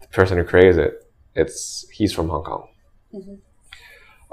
[0.00, 2.68] the person who created it, it's he's from Hong Kong.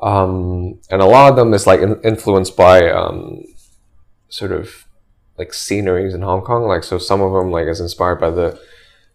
[0.01, 3.43] Um, and a lot of them is like in, influenced by um,
[4.27, 4.86] sort of
[5.38, 6.63] like sceneries in Hong Kong.
[6.63, 8.59] Like so, some of them like is inspired by the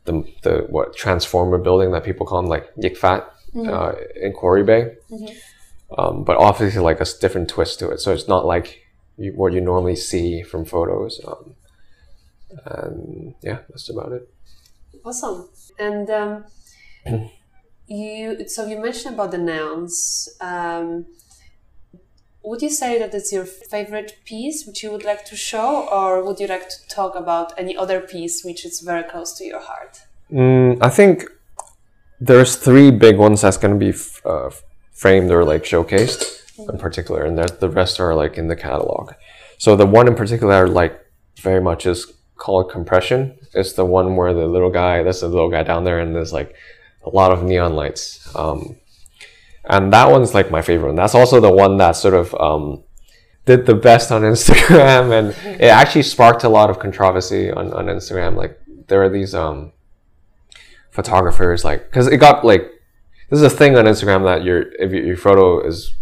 [0.05, 4.63] the, the what transformer building that people call them like Yik Fat uh, in Quarry
[4.65, 4.95] Bay.
[5.97, 8.01] Um, but obviously like a different twist to it.
[8.01, 11.21] So it's not like you, what you normally see from photos.
[11.27, 11.55] Um,
[12.65, 14.29] and yeah, that's about it.
[15.05, 15.49] Awesome.
[15.79, 16.45] And um,
[17.87, 20.29] you so you mentioned about the nouns.
[22.49, 26.25] Would you say that it's your favorite piece which you would like to show, or
[26.25, 29.61] would you like to talk about any other piece which is very close to your
[29.61, 30.01] heart?
[30.33, 31.29] Mm, I think
[32.19, 34.49] there's three big ones that's going to be f- uh,
[34.93, 36.23] framed or like showcased
[36.73, 39.13] in particular, and the rest are like in the catalog.
[39.59, 40.99] So the one in particular, like
[41.43, 43.37] very much is called compression.
[43.53, 46.33] It's the one where the little guy, that's the little guy down there, and there's
[46.33, 46.57] like
[47.05, 48.35] a lot of neon lights.
[48.35, 48.77] Um,
[49.69, 50.97] and that one's like my favorite one.
[50.97, 52.83] That's also the one that sort of um,
[53.45, 57.87] did the best on Instagram, and it actually sparked a lot of controversy on, on
[57.87, 58.35] Instagram.
[58.35, 58.59] Like
[58.89, 59.73] there are these um,
[60.91, 62.73] photographers like because it got like
[63.31, 65.93] this is a thing on Instagram that your if your, your photo is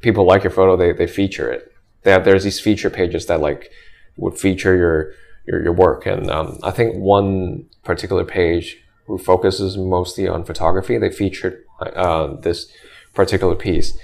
[0.00, 1.72] people like your photo they, they feature it
[2.02, 3.70] they have there's these feature pages that like
[4.16, 5.12] would feature your
[5.46, 8.76] your, your work and um, I think one particular page
[9.06, 12.70] who focuses mostly on photography they featured uh, this
[13.14, 13.96] particular piece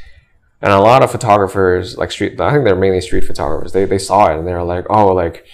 [0.62, 3.98] and a lot of photographers like street I think they're mainly street photographers they, they
[3.98, 5.46] saw it and they were like oh like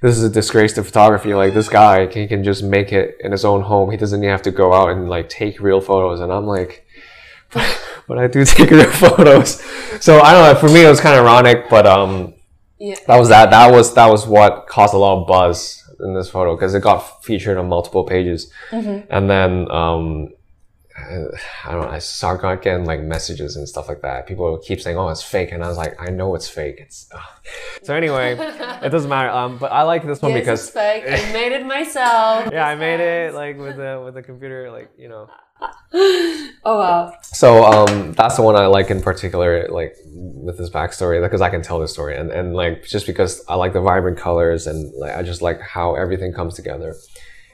[0.00, 1.34] this is a disgrace to photography.
[1.34, 3.90] Like this guy, he can just make it in his own home.
[3.90, 6.20] He doesn't even have to go out and like take real photos.
[6.20, 6.86] And I'm like,
[7.52, 9.60] but I do take real photos.
[10.00, 10.60] So I don't know.
[10.60, 12.34] For me, it was kind of ironic, but um,
[12.78, 12.94] Yeah.
[13.08, 13.50] that was that.
[13.50, 16.80] That was that was what caused a lot of buzz in this photo because it
[16.82, 18.52] got featured on multiple pages.
[19.10, 20.28] And then um,
[21.64, 21.88] I don't know.
[21.88, 24.26] I started getting like messages and stuff like that.
[24.26, 27.08] People keep saying, "Oh, it's fake," and I was like, "I know it's fake." It's
[27.14, 27.20] ugh.
[27.82, 28.36] so anyway.
[28.82, 29.30] it doesn't matter.
[29.30, 31.04] Um, but I like this one yes, because it's fake.
[31.06, 32.48] I made it myself.
[32.52, 35.30] yeah, I made it like with the with the computer, like you know.
[35.92, 37.12] oh wow.
[37.22, 41.50] So um, that's the one I like in particular, like with this backstory, because I
[41.50, 44.92] can tell the story, and and like just because I like the vibrant colors and
[44.94, 46.94] like I just like how everything comes together,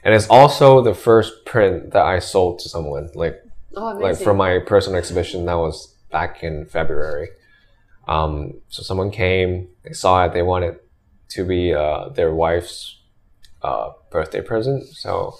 [0.05, 3.41] and it's also the first print that I sold to someone, like
[3.77, 7.29] Oh, like from my personal exhibition that was back in February.
[8.07, 10.79] Um, so someone came, they saw it, they wanted
[11.29, 12.97] to be uh, their wife's
[13.61, 14.85] uh, birthday present.
[14.87, 15.37] So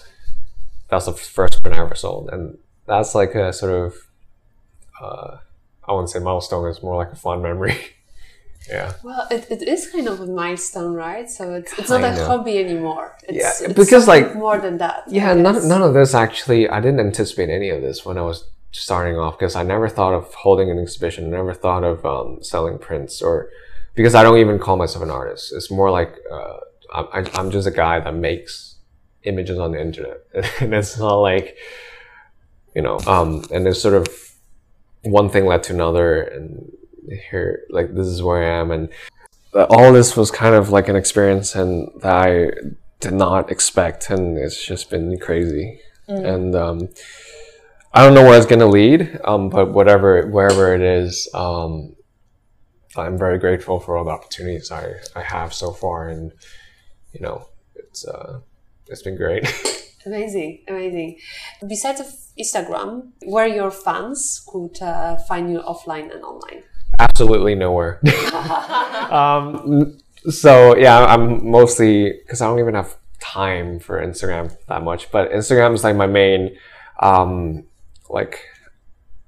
[0.90, 3.96] that's the first print I ever sold, and that's like a sort of
[5.02, 5.38] uh,
[5.88, 6.70] I wouldn't say milestone.
[6.70, 7.78] It's more like a fond memory.
[8.70, 8.94] yeah.
[9.04, 11.30] Well, it, it is kind of a milestone, right?
[11.30, 13.16] So it's it's not a hobby anymore.
[13.28, 15.04] It's, Yeah, it's because, like- more than that.
[15.08, 18.50] Yeah, none, none of this actually, I didn't anticipate any of this when I was
[18.72, 22.78] starting off because I never thought of holding an exhibition, never thought of um, selling
[22.78, 23.50] prints or
[23.94, 25.54] because I don't even call myself an artist.
[25.56, 26.58] It's more like uh,
[26.94, 28.76] I'm, I- I'm just a guy that makes
[29.24, 30.20] images on the internet.
[30.60, 31.58] and it's not like,
[32.76, 34.08] you know, um, and it's sort of
[35.04, 36.72] one thing led to another and
[37.30, 38.72] here, like, this is where I am.
[38.72, 38.90] And
[39.54, 42.52] all this was kind of like an experience and that I
[43.00, 45.80] did not expect, and it's just been crazy.
[46.08, 46.90] And um,
[47.94, 51.96] I don't know where it's gonna lead, um, but whatever, wherever it is, um,
[52.98, 56.32] I'm very grateful for all the opportunities I, I have so far, and
[57.14, 58.40] you know, it's uh,
[58.88, 59.46] it's been great.
[60.06, 61.18] Amazing, amazing.
[61.68, 66.62] Besides Instagram, where your fans could uh, find you offline and online?
[67.16, 68.02] Absolutely nowhere.
[69.10, 69.98] um,
[70.28, 75.10] so yeah, I'm mostly because I don't even have time for Instagram that much.
[75.12, 76.58] But Instagram is like my main,
[77.00, 77.64] um,
[78.10, 78.42] like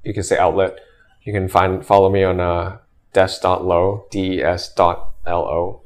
[0.04, 0.80] you can say outlet.
[1.24, 2.80] You can find follow me on uh,
[3.14, 5.82] des.lo, d e s dot l o.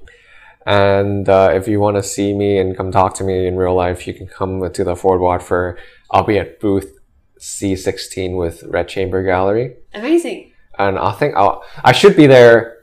[0.66, 3.76] And uh, if you want to see me and come talk to me in real
[3.76, 5.78] life, you can come to the Affordable Art Fair.
[6.10, 6.98] I'll be at booth
[7.40, 10.51] C16 with Red Chamber Gallery Amazing.
[10.88, 12.78] And I think I'll I should be there.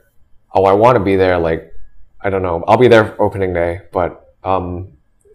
[0.53, 1.37] Oh, I want to be there.
[1.37, 1.73] Like
[2.21, 2.63] I don't know.
[2.67, 4.89] I'll be there for opening day, but um,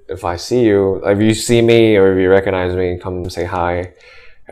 [0.08, 3.44] if I see you, if you see me or if you recognize me, come say
[3.44, 3.94] hi,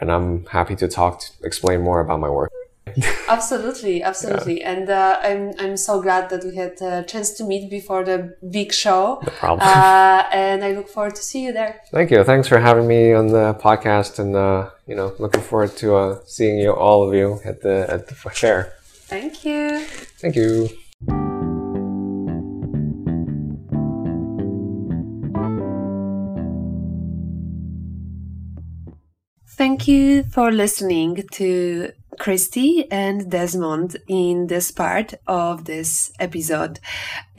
[0.00, 2.50] and I'm happy to talk, to explain more about my work.
[3.28, 4.62] Absolutely, absolutely.
[4.62, 8.36] And uh, I'm I'm so glad that we had a chance to meet before the
[8.50, 9.20] big show.
[9.22, 9.66] No problem.
[9.66, 11.80] Uh, and I look forward to see you there.
[11.90, 12.22] Thank you.
[12.24, 16.18] Thanks for having me on the podcast, and uh, you know, looking forward to uh,
[16.26, 18.74] seeing you, all of you, at the at the fair.
[19.08, 19.80] Thank you.
[20.20, 20.68] Thank you.
[29.46, 36.80] Thank you for listening to Christy and Desmond in this part of this episode.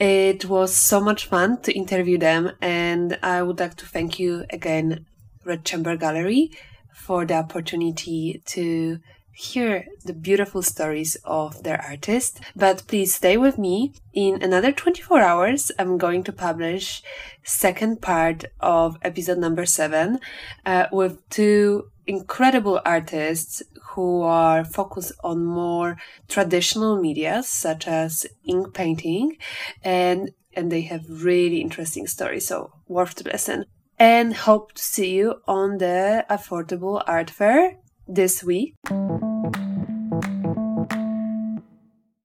[0.00, 4.44] It was so much fun to interview them, and I would like to thank you
[4.50, 5.06] again,
[5.44, 6.50] Red Chamber Gallery,
[6.94, 9.00] for the opportunity to
[9.34, 12.40] hear the beautiful stories of their artists.
[12.54, 13.92] But please stay with me.
[14.12, 17.02] In another 24 hours, I'm going to publish
[17.42, 20.20] second part of episode number seven
[20.64, 25.96] uh, with two incredible artists who are focused on more
[26.28, 29.36] traditional media such as ink painting
[29.82, 33.64] and and they have really interesting stories so worth to listen
[33.98, 37.78] and hope to see you on the affordable art fair
[38.08, 38.74] this week